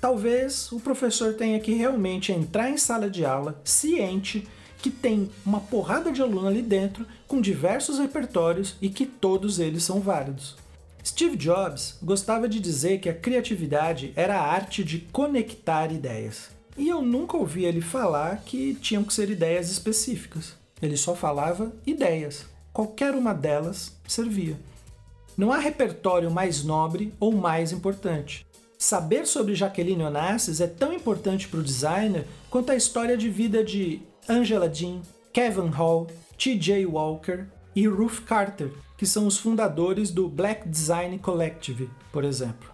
Talvez 0.00 0.70
o 0.72 0.80
professor 0.80 1.34
tenha 1.34 1.58
que 1.58 1.72
realmente 1.74 2.32
entrar 2.32 2.70
em 2.70 2.76
sala 2.76 3.08
de 3.08 3.24
aula 3.24 3.60
ciente 3.64 4.46
que 4.78 4.90
tem 4.90 5.30
uma 5.44 5.60
porrada 5.60 6.12
de 6.12 6.20
aluno 6.20 6.46
ali 6.46 6.62
dentro 6.62 7.06
com 7.26 7.40
diversos 7.40 7.98
repertórios 7.98 8.76
e 8.80 8.88
que 8.88 9.06
todos 9.06 9.58
eles 9.58 9.82
são 9.82 10.00
válidos. 10.00 10.56
Steve 11.04 11.36
Jobs 11.36 11.98
gostava 12.02 12.48
de 12.48 12.60
dizer 12.60 12.98
que 12.98 13.08
a 13.08 13.14
criatividade 13.14 14.12
era 14.16 14.38
a 14.38 14.46
arte 14.46 14.84
de 14.84 15.00
conectar 15.12 15.92
ideias. 15.92 16.50
E 16.76 16.88
eu 16.88 17.00
nunca 17.00 17.36
ouvi 17.36 17.64
ele 17.64 17.80
falar 17.80 18.42
que 18.44 18.74
tinham 18.74 19.04
que 19.04 19.14
ser 19.14 19.30
ideias 19.30 19.70
específicas. 19.70 20.54
Ele 20.82 20.96
só 20.96 21.14
falava 21.14 21.72
ideias. 21.86 22.44
Qualquer 22.76 23.14
uma 23.14 23.32
delas 23.32 23.96
servia. 24.06 24.60
Não 25.34 25.50
há 25.50 25.56
repertório 25.56 26.30
mais 26.30 26.62
nobre 26.62 27.10
ou 27.18 27.32
mais 27.32 27.72
importante. 27.72 28.46
Saber 28.76 29.26
sobre 29.26 29.54
Jaqueline 29.54 30.02
Onassis 30.02 30.60
é 30.60 30.66
tão 30.66 30.92
importante 30.92 31.48
para 31.48 31.60
o 31.60 31.62
designer 31.62 32.26
quanto 32.50 32.70
a 32.70 32.76
história 32.76 33.16
de 33.16 33.30
vida 33.30 33.64
de 33.64 34.02
Angela 34.28 34.68
Dean, 34.68 35.00
Kevin 35.32 35.70
Hall, 35.70 36.06
T.J. 36.36 36.84
Walker 36.84 37.46
e 37.74 37.88
Ruth 37.88 38.20
Carter, 38.26 38.70
que 38.98 39.06
são 39.06 39.26
os 39.26 39.38
fundadores 39.38 40.10
do 40.10 40.28
Black 40.28 40.68
Design 40.68 41.18
Collective, 41.18 41.88
por 42.12 42.24
exemplo. 42.24 42.70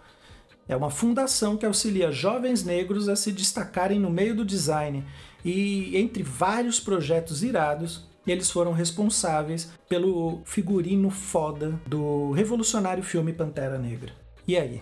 É 0.67 0.75
uma 0.75 0.91
fundação 0.91 1.57
que 1.57 1.65
auxilia 1.65 2.11
jovens 2.11 2.65
negros 2.65 3.09
a 3.09 3.15
se 3.15 3.31
destacarem 3.31 4.01
no 4.01 4.11
meio 4.11 4.35
do 4.35 4.45
design 4.45 5.05
e, 5.45 5.97
entre 5.97 6.25
vários 6.25 6.81
projetos 6.81 7.45
irados, 7.45 8.11
eles 8.31 8.51
foram 8.51 8.73
responsáveis 8.73 9.71
pelo 9.89 10.43
figurino 10.45 11.11
foda 11.11 11.81
do 11.87 12.31
revolucionário 12.33 13.03
filme 13.03 13.33
Pantera 13.33 13.79
Negra. 13.79 14.13
E 14.47 14.57
aí, 14.57 14.81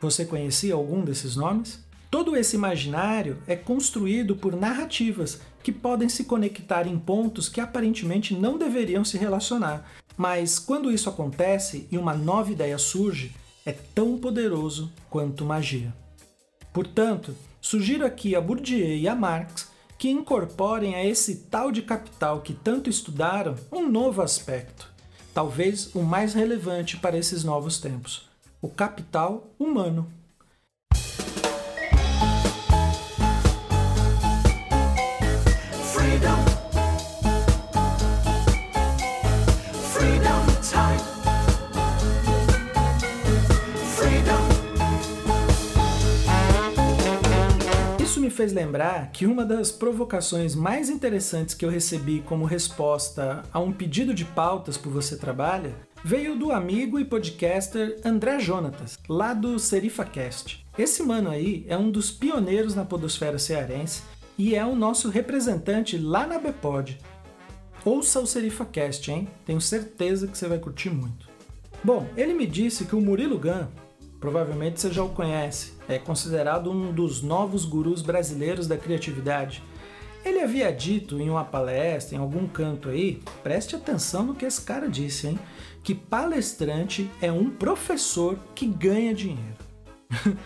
você 0.00 0.24
conhecia 0.24 0.74
algum 0.74 1.04
desses 1.04 1.36
nomes? 1.36 1.84
Todo 2.10 2.36
esse 2.36 2.56
imaginário 2.56 3.38
é 3.46 3.56
construído 3.56 4.36
por 4.36 4.54
narrativas 4.54 5.40
que 5.62 5.72
podem 5.72 6.08
se 6.08 6.24
conectar 6.24 6.86
em 6.86 6.98
pontos 6.98 7.48
que 7.48 7.60
aparentemente 7.60 8.34
não 8.34 8.58
deveriam 8.58 9.04
se 9.04 9.16
relacionar, 9.16 9.88
mas 10.16 10.58
quando 10.58 10.90
isso 10.90 11.08
acontece 11.08 11.86
e 11.90 11.96
uma 11.96 12.12
nova 12.12 12.52
ideia 12.52 12.76
surge, 12.76 13.34
é 13.64 13.72
tão 13.72 14.18
poderoso 14.18 14.92
quanto 15.08 15.44
magia. 15.44 15.94
Portanto, 16.72 17.34
sugiro 17.60 18.04
aqui 18.04 18.34
a 18.34 18.40
Bourdieu 18.40 18.96
e 18.96 19.08
a 19.08 19.14
Marx 19.14 19.71
que 20.02 20.10
incorporem 20.10 20.96
a 20.96 21.06
esse 21.06 21.44
tal 21.48 21.70
de 21.70 21.80
capital 21.80 22.40
que 22.40 22.52
tanto 22.52 22.90
estudaram 22.90 23.54
um 23.70 23.88
novo 23.88 24.20
aspecto, 24.20 24.90
talvez 25.32 25.94
o 25.94 26.02
mais 26.02 26.34
relevante 26.34 26.96
para 26.96 27.16
esses 27.16 27.44
novos 27.44 27.78
tempos: 27.78 28.28
o 28.60 28.68
capital 28.68 29.54
humano. 29.60 30.12
Fez 48.32 48.52
lembrar 48.52 49.12
que 49.12 49.26
uma 49.26 49.44
das 49.44 49.70
provocações 49.70 50.54
mais 50.54 50.90
interessantes 50.90 51.54
que 51.54 51.64
eu 51.64 51.70
recebi 51.70 52.20
como 52.26 52.44
resposta 52.44 53.42
a 53.52 53.60
um 53.60 53.72
pedido 53.72 54.12
de 54.12 54.24
pautas 54.24 54.76
por 54.76 54.90
Você 54.90 55.16
Trabalha 55.16 55.72
veio 56.04 56.36
do 56.36 56.50
amigo 56.50 56.98
e 56.98 57.04
podcaster 57.04 58.00
André 58.04 58.40
Jonatas, 58.40 58.98
lá 59.08 59.32
do 59.32 59.58
SerifaCast. 59.58 60.66
Esse 60.76 61.02
mano 61.02 61.30
aí 61.30 61.64
é 61.68 61.76
um 61.76 61.90
dos 61.90 62.10
pioneiros 62.10 62.74
na 62.74 62.84
podosfera 62.84 63.38
cearense 63.38 64.02
e 64.36 64.56
é 64.56 64.64
o 64.64 64.74
nosso 64.74 65.08
representante 65.08 65.96
lá 65.96 66.26
na 66.26 66.38
Bpod. 66.38 66.98
Ouça 67.84 68.20
o 68.20 68.26
SerifaCast, 68.26 69.10
hein? 69.10 69.28
Tenho 69.44 69.60
certeza 69.60 70.26
que 70.26 70.36
você 70.36 70.48
vai 70.48 70.58
curtir 70.58 70.90
muito. 70.90 71.28
Bom, 71.84 72.06
ele 72.16 72.32
me 72.32 72.46
disse 72.46 72.84
que 72.84 72.96
o 72.96 73.00
Murilo 73.00 73.38
Gun, 73.38 73.66
provavelmente 74.20 74.80
você 74.80 74.90
já 74.90 75.02
o 75.02 75.08
conhece, 75.08 75.72
é 75.88 75.98
considerado 75.98 76.70
um 76.70 76.92
dos 76.92 77.22
novos 77.22 77.64
gurus 77.64 78.02
brasileiros 78.02 78.66
da 78.66 78.76
criatividade. 78.76 79.62
Ele 80.24 80.40
havia 80.40 80.72
dito 80.72 81.20
em 81.20 81.28
uma 81.28 81.44
palestra, 81.44 82.16
em 82.16 82.20
algum 82.20 82.46
canto 82.46 82.88
aí, 82.88 83.20
preste 83.42 83.74
atenção 83.74 84.24
no 84.24 84.34
que 84.34 84.44
esse 84.44 84.60
cara 84.60 84.88
disse, 84.88 85.26
hein? 85.26 85.38
Que 85.82 85.94
palestrante 85.94 87.10
é 87.20 87.32
um 87.32 87.50
professor 87.50 88.38
que 88.54 88.66
ganha 88.66 89.12
dinheiro. 89.12 89.56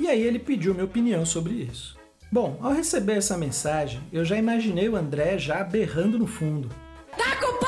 e 0.00 0.08
aí 0.08 0.20
ele 0.20 0.38
pediu 0.38 0.74
minha 0.74 0.84
opinião 0.84 1.24
sobre 1.24 1.54
isso. 1.54 1.96
Bom, 2.32 2.58
ao 2.60 2.72
receber 2.72 3.18
essa 3.18 3.36
mensagem, 3.36 4.00
eu 4.12 4.24
já 4.24 4.36
imaginei 4.36 4.88
o 4.88 4.96
André 4.96 5.38
já 5.38 5.62
berrando 5.62 6.18
no 6.18 6.26
fundo. 6.26 6.68
Tá 7.16 7.36
com 7.36 7.60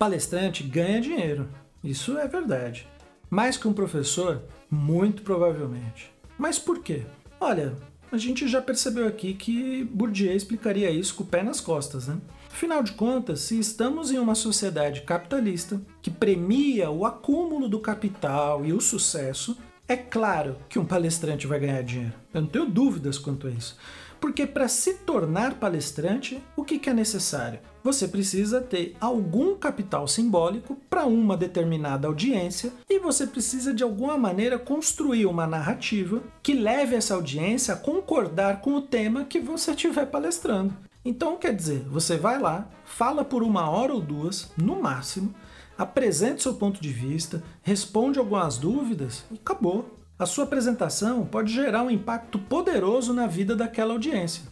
Palestrante 0.00 0.62
ganha 0.62 0.98
dinheiro, 0.98 1.46
isso 1.82 2.18
é 2.18 2.26
verdade. 2.26 2.86
Mais 3.28 3.56
que 3.56 3.68
um 3.68 3.72
professor, 3.72 4.42
muito 4.70 5.22
provavelmente. 5.22 6.12
Mas 6.36 6.58
por 6.58 6.80
quê? 6.80 7.04
Olha, 7.40 7.74
a 8.12 8.18
gente 8.18 8.48
já 8.48 8.60
percebeu 8.60 9.06
aqui 9.06 9.34
que 9.34 9.84
Bourdieu 9.84 10.34
explicaria 10.34 10.90
isso 10.90 11.14
com 11.14 11.22
o 11.22 11.26
pé 11.26 11.42
nas 11.42 11.60
costas, 11.60 12.08
né? 12.08 12.18
Afinal 12.52 12.82
de 12.82 12.92
contas, 12.92 13.40
se 13.40 13.58
estamos 13.58 14.10
em 14.10 14.18
uma 14.18 14.34
sociedade 14.34 15.02
capitalista 15.02 15.80
que 16.02 16.10
premia 16.10 16.90
o 16.90 17.06
acúmulo 17.06 17.68
do 17.68 17.78
capital 17.78 18.66
e 18.66 18.72
o 18.72 18.80
sucesso, 18.80 19.56
é 19.86 19.96
claro 19.96 20.56
que 20.68 20.78
um 20.78 20.84
palestrante 20.84 21.46
vai 21.46 21.60
ganhar 21.60 21.82
dinheiro. 21.82 22.12
Eu 22.34 22.42
não 22.42 22.48
tenho 22.48 22.66
dúvidas 22.66 23.18
quanto 23.18 23.46
a 23.46 23.50
isso. 23.50 23.76
Porque 24.20 24.46
para 24.46 24.68
se 24.68 24.94
tornar 24.94 25.54
palestrante, 25.54 26.42
o 26.54 26.62
que, 26.62 26.78
que 26.78 26.90
é 26.90 26.94
necessário? 26.94 27.60
Você 27.82 28.06
precisa 28.06 28.60
ter 28.60 28.94
algum 29.00 29.56
capital 29.56 30.06
simbólico 30.06 30.76
para 30.90 31.06
uma 31.06 31.36
determinada 31.36 32.06
audiência 32.06 32.72
e 32.88 32.98
você 32.98 33.26
precisa 33.26 33.72
de 33.72 33.82
alguma 33.82 34.18
maneira 34.18 34.58
construir 34.58 35.24
uma 35.24 35.46
narrativa 35.46 36.22
que 36.42 36.52
leve 36.52 36.94
essa 36.94 37.14
audiência 37.14 37.72
a 37.72 37.78
concordar 37.78 38.60
com 38.60 38.74
o 38.74 38.82
tema 38.82 39.24
que 39.24 39.40
você 39.40 39.70
estiver 39.70 40.04
palestrando. 40.06 40.76
Então, 41.02 41.38
quer 41.38 41.54
dizer, 41.54 41.80
você 41.88 42.18
vai 42.18 42.38
lá, 42.38 42.68
fala 42.84 43.24
por 43.24 43.42
uma 43.42 43.70
hora 43.70 43.94
ou 43.94 44.02
duas, 44.02 44.52
no 44.58 44.82
máximo, 44.82 45.34
apresenta 45.78 46.42
seu 46.42 46.54
ponto 46.54 46.82
de 46.82 46.90
vista, 46.90 47.42
responde 47.62 48.18
algumas 48.18 48.58
dúvidas 48.58 49.24
e 49.30 49.36
acabou 49.36 49.99
a 50.20 50.26
sua 50.26 50.44
apresentação 50.44 51.24
pode 51.24 51.50
gerar 51.50 51.82
um 51.82 51.90
impacto 51.90 52.38
poderoso 52.38 53.14
na 53.14 53.26
vida 53.26 53.56
daquela 53.56 53.94
audiência. 53.94 54.42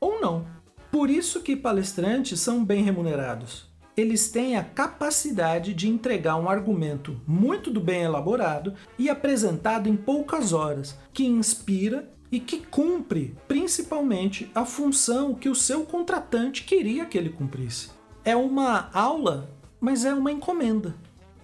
Ou 0.00 0.20
não. 0.20 0.46
Por 0.88 1.10
isso 1.10 1.40
que 1.40 1.56
palestrantes 1.56 2.38
são 2.38 2.64
bem 2.64 2.84
remunerados. 2.84 3.68
Eles 3.96 4.30
têm 4.30 4.56
a 4.56 4.62
capacidade 4.62 5.74
de 5.74 5.88
entregar 5.88 6.36
um 6.36 6.48
argumento 6.48 7.20
muito 7.26 7.72
do 7.72 7.80
bem 7.80 8.02
elaborado 8.02 8.74
e 8.96 9.10
apresentado 9.10 9.88
em 9.88 9.96
poucas 9.96 10.52
horas, 10.52 10.96
que 11.12 11.26
inspira 11.26 12.08
e 12.30 12.38
que 12.38 12.58
cumpre 12.58 13.34
principalmente 13.48 14.48
a 14.54 14.64
função 14.64 15.34
que 15.34 15.48
o 15.48 15.56
seu 15.56 15.84
contratante 15.84 16.62
queria 16.62 17.04
que 17.04 17.18
ele 17.18 17.30
cumprisse. 17.30 17.90
É 18.24 18.36
uma 18.36 18.90
aula, 18.92 19.50
mas 19.80 20.04
é 20.04 20.14
uma 20.14 20.30
encomenda. 20.30 20.94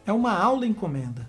É 0.07 0.13
uma 0.13 0.33
aula 0.33 0.65
encomenda. 0.65 1.29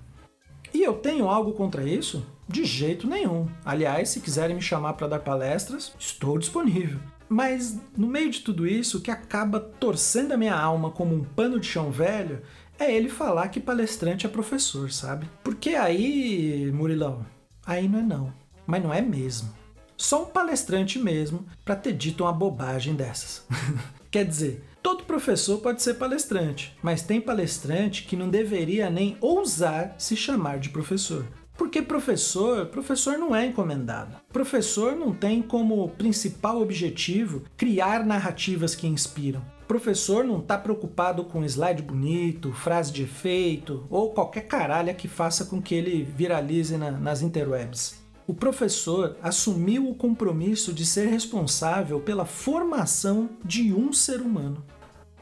E 0.71 0.83
eu 0.83 0.93
tenho 0.93 1.27
algo 1.27 1.53
contra 1.53 1.83
isso? 1.83 2.23
De 2.47 2.65
jeito 2.65 3.07
nenhum. 3.07 3.47
Aliás, 3.63 4.09
se 4.09 4.19
quiserem 4.19 4.55
me 4.55 4.61
chamar 4.61 4.93
para 4.93 5.07
dar 5.07 5.19
palestras, 5.19 5.93
estou 5.97 6.37
disponível. 6.37 6.99
Mas 7.29 7.79
no 7.97 8.07
meio 8.07 8.29
de 8.29 8.41
tudo 8.41 8.67
isso, 8.67 8.97
o 8.97 9.01
que 9.01 9.09
acaba 9.09 9.59
torcendo 9.59 10.33
a 10.33 10.37
minha 10.37 10.55
alma 10.55 10.91
como 10.91 11.15
um 11.15 11.23
pano 11.23 11.59
de 11.59 11.67
chão 11.67 11.89
velho 11.89 12.41
é 12.77 12.93
ele 12.93 13.09
falar 13.09 13.47
que 13.47 13.59
palestrante 13.59 14.25
é 14.25 14.29
professor, 14.29 14.91
sabe? 14.91 15.27
Porque 15.43 15.71
aí, 15.71 16.71
Murilão, 16.71 17.25
aí 17.65 17.87
não 17.87 17.99
é 17.99 18.03
não. 18.03 18.33
Mas 18.65 18.83
não 18.83 18.93
é 18.93 19.01
mesmo. 19.01 19.49
Só 19.97 20.23
um 20.23 20.25
palestrante 20.27 20.99
mesmo 20.99 21.45
para 21.63 21.75
ter 21.75 21.93
dito 21.93 22.23
uma 22.23 22.33
bobagem 22.33 22.93
dessas. 22.95 23.45
Quer 24.11 24.25
dizer, 24.25 24.63
todo 24.81 25.05
professor 25.05 25.59
pode 25.59 25.81
ser 25.81 25.95
palestrante, 25.95 26.77
mas 26.83 27.01
tem 27.01 27.19
palestrante 27.19 28.03
que 28.03 28.15
não 28.15 28.29
deveria 28.29 28.89
nem 28.89 29.17
ousar 29.19 29.95
se 29.97 30.15
chamar 30.15 30.59
de 30.59 30.69
professor. 30.69 31.25
Porque 31.63 31.81
professor, 31.81 32.65
professor 32.65 33.17
não 33.17 33.33
é 33.33 33.45
encomendado. 33.45 34.17
Professor 34.33 34.97
não 34.97 35.13
tem 35.13 35.41
como 35.41 35.87
principal 35.91 36.61
objetivo 36.61 37.43
criar 37.55 38.05
narrativas 38.05 38.75
que 38.75 38.85
inspiram. 38.85 39.41
Professor 39.65 40.25
não 40.25 40.39
está 40.39 40.57
preocupado 40.57 41.23
com 41.23 41.41
slide 41.45 41.81
bonito, 41.81 42.51
frase 42.51 42.91
de 42.91 43.03
efeito 43.03 43.87
ou 43.89 44.11
qualquer 44.11 44.41
caralha 44.41 44.93
que 44.93 45.07
faça 45.07 45.45
com 45.45 45.61
que 45.61 45.73
ele 45.73 46.03
viralize 46.03 46.75
na, 46.75 46.91
nas 46.91 47.21
interwebs. 47.21 47.97
O 48.27 48.33
professor 48.33 49.15
assumiu 49.23 49.89
o 49.89 49.95
compromisso 49.95 50.73
de 50.73 50.85
ser 50.85 51.07
responsável 51.07 52.01
pela 52.01 52.25
formação 52.25 53.29
de 53.41 53.73
um 53.73 53.93
ser 53.93 54.19
humano. 54.19 54.65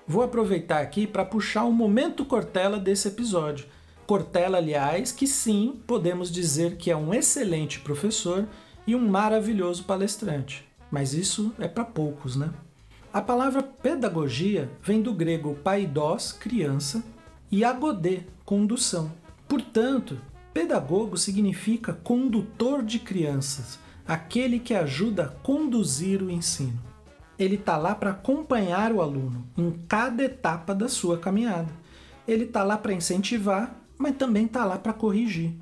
Vou 0.07 0.23
aproveitar 0.23 0.81
aqui 0.81 1.05
para 1.05 1.23
puxar 1.23 1.65
um 1.65 1.71
momento 1.71 2.25
Cortella 2.25 2.79
desse 2.79 3.07
episódio 3.07 3.67
Cortella, 4.11 4.57
aliás, 4.57 5.13
que 5.13 5.25
sim, 5.25 5.79
podemos 5.87 6.29
dizer 6.29 6.75
que 6.75 6.91
é 6.91 6.97
um 6.97 7.13
excelente 7.13 7.79
professor 7.79 8.45
e 8.85 8.93
um 8.93 9.07
maravilhoso 9.07 9.85
palestrante. 9.85 10.67
Mas 10.91 11.13
isso 11.13 11.53
é 11.57 11.65
para 11.65 11.85
poucos, 11.85 12.35
né? 12.35 12.49
A 13.13 13.21
palavra 13.21 13.63
pedagogia 13.63 14.69
vem 14.83 15.01
do 15.01 15.13
grego 15.13 15.55
paidós, 15.63 16.33
criança, 16.33 17.01
e 17.49 17.63
agodê, 17.63 18.23
condução. 18.43 19.09
Portanto, 19.47 20.19
Pedagogo 20.53 21.15
significa 21.15 21.93
condutor 21.93 22.83
de 22.83 22.99
crianças, 22.99 23.79
aquele 24.05 24.59
que 24.59 24.73
ajuda 24.73 25.23
a 25.23 25.29
conduzir 25.29 26.21
o 26.21 26.29
ensino. 26.29 26.77
Ele 27.39 27.55
está 27.55 27.77
lá 27.77 27.95
para 27.95 28.09
acompanhar 28.09 28.91
o 28.91 29.01
aluno 29.01 29.47
em 29.57 29.71
cada 29.87 30.21
etapa 30.21 30.75
da 30.75 30.89
sua 30.89 31.17
caminhada. 31.17 31.71
Ele 32.27 32.43
está 32.43 32.61
lá 32.61 32.77
para 32.77 32.91
incentivar, 32.91 33.80
mas 34.01 34.17
também 34.17 34.45
está 34.45 34.65
lá 34.65 34.77
para 34.77 34.91
corrigir. 34.91 35.53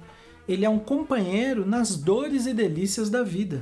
Ele 0.48 0.66
é 0.66 0.70
um 0.70 0.80
companheiro 0.80 1.66
nas 1.66 1.96
dores 1.96 2.46
e 2.48 2.54
delícias 2.54 3.10
da 3.10 3.22
vida. 3.22 3.62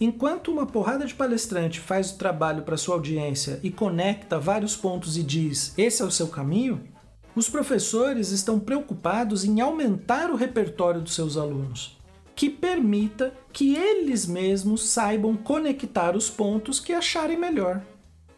Enquanto 0.00 0.50
uma 0.50 0.64
porrada 0.64 1.04
de 1.06 1.14
palestrante 1.14 1.80
faz 1.80 2.12
o 2.12 2.18
trabalho 2.18 2.62
para 2.62 2.76
sua 2.76 2.94
audiência 2.94 3.60
e 3.62 3.70
conecta 3.70 4.38
vários 4.38 4.76
pontos 4.76 5.16
e 5.16 5.22
diz: 5.22 5.74
esse 5.76 6.02
é 6.02 6.04
o 6.04 6.10
seu 6.10 6.28
caminho, 6.28 6.80
os 7.34 7.48
professores 7.48 8.30
estão 8.30 8.58
preocupados 8.58 9.44
em 9.44 9.60
aumentar 9.60 10.30
o 10.30 10.36
repertório 10.36 11.00
dos 11.00 11.14
seus 11.14 11.36
alunos, 11.36 11.96
que 12.34 12.48
permita 12.48 13.32
que 13.52 13.76
eles 13.76 14.26
mesmos 14.26 14.88
saibam 14.88 15.36
conectar 15.36 16.16
os 16.16 16.30
pontos 16.30 16.80
que 16.80 16.92
acharem 16.92 17.36
melhor. 17.36 17.82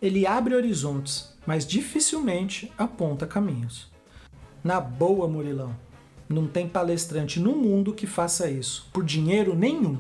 Ele 0.01 0.27
abre 0.27 0.55
horizontes, 0.55 1.35
mas 1.47 1.67
dificilmente 1.67 2.73
aponta 2.79 3.27
caminhos. 3.27 3.90
Na 4.63 4.81
boa, 4.81 5.27
Murilão, 5.27 5.75
não 6.29 6.47
tem 6.47 6.69
palestrante 6.69 7.41
no 7.41 7.57
mundo 7.57 7.95
que 7.95 8.07
faça 8.07 8.51
isso, 8.51 8.87
por 8.93 9.03
dinheiro 9.03 9.55
nenhum. 9.57 9.99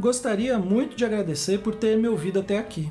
Gostaria 0.00 0.58
muito 0.58 0.96
de 0.96 1.04
agradecer 1.04 1.58
por 1.58 1.74
ter 1.74 1.98
me 1.98 2.08
ouvido 2.08 2.40
até 2.40 2.56
aqui. 2.56 2.90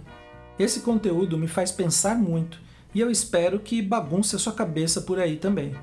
Esse 0.59 0.81
conteúdo 0.81 1.39
me 1.39 1.47
faz 1.47 1.71
pensar 1.71 2.15
muito 2.15 2.59
e 2.93 2.99
eu 2.99 3.09
espero 3.09 3.59
que 3.59 3.81
bagunce 3.81 4.35
a 4.35 4.39
sua 4.39 4.53
cabeça 4.53 5.01
por 5.01 5.19
aí 5.19 5.35
também. 5.35 5.73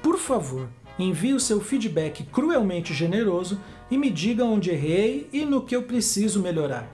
Por 0.00 0.16
favor, 0.16 0.68
envie 0.96 1.34
o 1.34 1.40
seu 1.40 1.60
feedback 1.60 2.22
cruelmente 2.26 2.94
generoso 2.94 3.60
e 3.90 3.98
me 3.98 4.08
diga 4.08 4.44
onde 4.44 4.70
errei 4.70 5.28
e 5.32 5.44
no 5.44 5.62
que 5.62 5.74
eu 5.74 5.82
preciso 5.82 6.40
melhorar. 6.40 6.88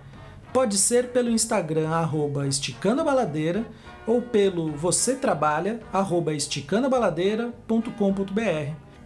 Pode 0.50 0.78
ser 0.78 1.08
pelo 1.08 1.28
Instagram 1.28 1.90
arroba 1.90 2.48
ou 4.06 4.22
pelo 4.22 4.72
você 4.72 5.14
trabalha 5.14 5.80
arroba. 5.92 6.32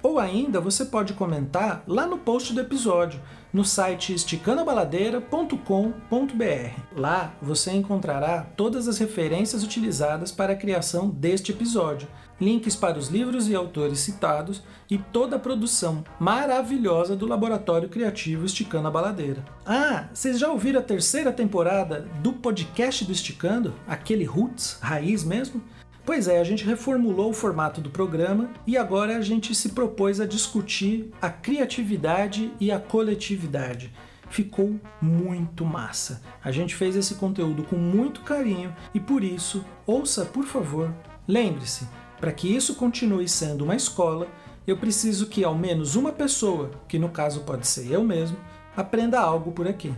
Ou 0.03 0.19
ainda 0.19 0.61
você 0.61 0.85
pode 0.85 1.15
comentar 1.15 1.83
lá 1.87 2.07
no 2.07 2.19
post 2.19 2.53
do 2.53 2.61
episódio, 2.61 3.21
no 3.53 3.65
site 3.65 4.13
esticandabaladeira.com.br. 4.13 6.81
Lá 6.97 7.35
você 7.41 7.73
encontrará 7.73 8.47
todas 8.57 8.87
as 8.87 8.99
referências 8.99 9.65
utilizadas 9.65 10.31
para 10.31 10.53
a 10.53 10.57
criação 10.57 11.09
deste 11.09 11.53
episódio, 11.53 12.07
links 12.41 12.77
para 12.77 12.99
os 12.99 13.09
livros 13.09 13.49
e 13.49 13.55
autores 13.55 14.01
citados 14.01 14.63
e 14.91 14.99
toda 14.99 15.37
a 15.37 15.41
produção 15.41 16.05
maravilhosa 16.21 17.17
do 17.17 17.27
Laboratório 17.27 17.89
Criativo 17.89 18.45
Esticando 18.45 18.89
a 18.89 18.91
Baladeira. 18.91 19.43
Ah, 19.67 20.09
vocês 20.13 20.39
já 20.39 20.51
ouviram 20.51 20.81
a 20.81 20.85
terceira 20.85 21.33
temporada 21.33 22.07
do 22.23 22.35
podcast 22.35 23.05
do 23.05 23.13
Esticando? 23.13 23.75
Aquele 23.87 24.25
roots, 24.25 24.79
raiz 24.81 25.25
mesmo? 25.25 25.63
Pois 26.09 26.27
é, 26.27 26.41
a 26.41 26.45
gente 26.45 26.65
reformulou 26.65 27.29
o 27.29 27.35
formato 27.35 27.83
do 27.83 27.91
programa 27.91 28.49
e 28.67 28.79
agora 28.79 29.19
a 29.19 29.21
gente 29.21 29.55
se 29.55 29.69
propôs 29.69 30.23
a 30.23 30.27
discutir 30.27 31.13
a 31.21 31.29
criatividade 31.29 32.51
e 32.59 32.73
a 32.73 32.81
coletividade. 32.81 33.93
Ficou 34.31 34.81
muito 35.03 35.67
massa. 35.67 36.23
A 36.43 36.51
gente 36.51 36.75
fez 36.75 36.97
esse 36.97 37.17
conteúdo 37.17 37.63
com 37.63 37.77
muito 37.77 38.23
carinho 38.23 38.75
e 38.95 38.99
por 38.99 39.23
isso, 39.23 39.63
ouça 39.87 40.25
por 40.25 40.47
favor. 40.47 40.91
Lembre-se, 41.29 41.87
para 42.19 42.33
que 42.33 42.57
isso 42.57 42.77
continue 42.77 43.29
sendo 43.29 43.65
uma 43.65 43.77
escola, 43.77 44.29
eu 44.67 44.79
preciso 44.79 45.27
que 45.27 45.45
ao 45.45 45.55
menos 45.55 45.95
uma 45.95 46.11
pessoa, 46.11 46.71
que 46.89 46.99
no 46.99 47.11
caso 47.11 47.41
pode 47.41 47.67
ser 47.67 47.93
eu 47.93 48.03
mesmo, 48.03 48.39
aprenda 48.75 49.21
algo 49.21 49.53
por 49.53 49.69
aqui. 49.69 49.95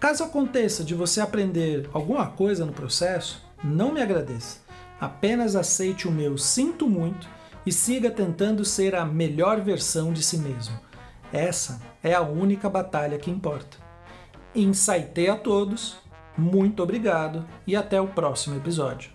Caso 0.00 0.24
aconteça 0.24 0.82
de 0.82 0.94
você 0.94 1.20
aprender 1.20 1.90
alguma 1.92 2.26
coisa 2.26 2.64
no 2.64 2.72
processo, 2.72 3.44
não 3.62 3.92
me 3.92 4.00
agradeça. 4.00 4.61
Apenas 5.02 5.56
aceite 5.56 6.06
o 6.06 6.12
meu 6.12 6.38
sinto 6.38 6.88
muito 6.88 7.28
e 7.66 7.72
siga 7.72 8.08
tentando 8.08 8.64
ser 8.64 8.94
a 8.94 9.04
melhor 9.04 9.60
versão 9.60 10.12
de 10.12 10.22
si 10.22 10.38
mesmo. 10.38 10.78
Essa 11.32 11.82
é 12.04 12.14
a 12.14 12.20
única 12.20 12.70
batalha 12.70 13.18
que 13.18 13.28
importa. 13.28 13.78
Insightei 14.54 15.28
a 15.28 15.34
todos, 15.34 15.96
muito 16.38 16.84
obrigado 16.84 17.44
e 17.66 17.74
até 17.74 18.00
o 18.00 18.06
próximo 18.06 18.54
episódio. 18.54 19.10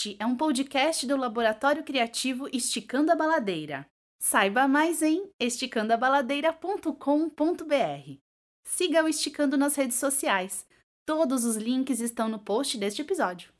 Este 0.00 0.16
é 0.18 0.24
um 0.24 0.34
podcast 0.34 1.06
do 1.06 1.14
Laboratório 1.14 1.84
Criativo 1.84 2.48
Esticando 2.54 3.12
a 3.12 3.14
Baladeira. 3.14 3.86
Saiba 4.18 4.66
mais 4.66 5.02
em 5.02 5.30
esticandoabaladeira.com.br. 5.38 8.18
Siga 8.64 9.04
o 9.04 9.08
Esticando 9.08 9.58
nas 9.58 9.74
redes 9.74 9.98
sociais. 9.98 10.66
Todos 11.04 11.44
os 11.44 11.56
links 11.56 12.00
estão 12.00 12.30
no 12.30 12.38
post 12.38 12.78
deste 12.78 13.02
episódio. 13.02 13.52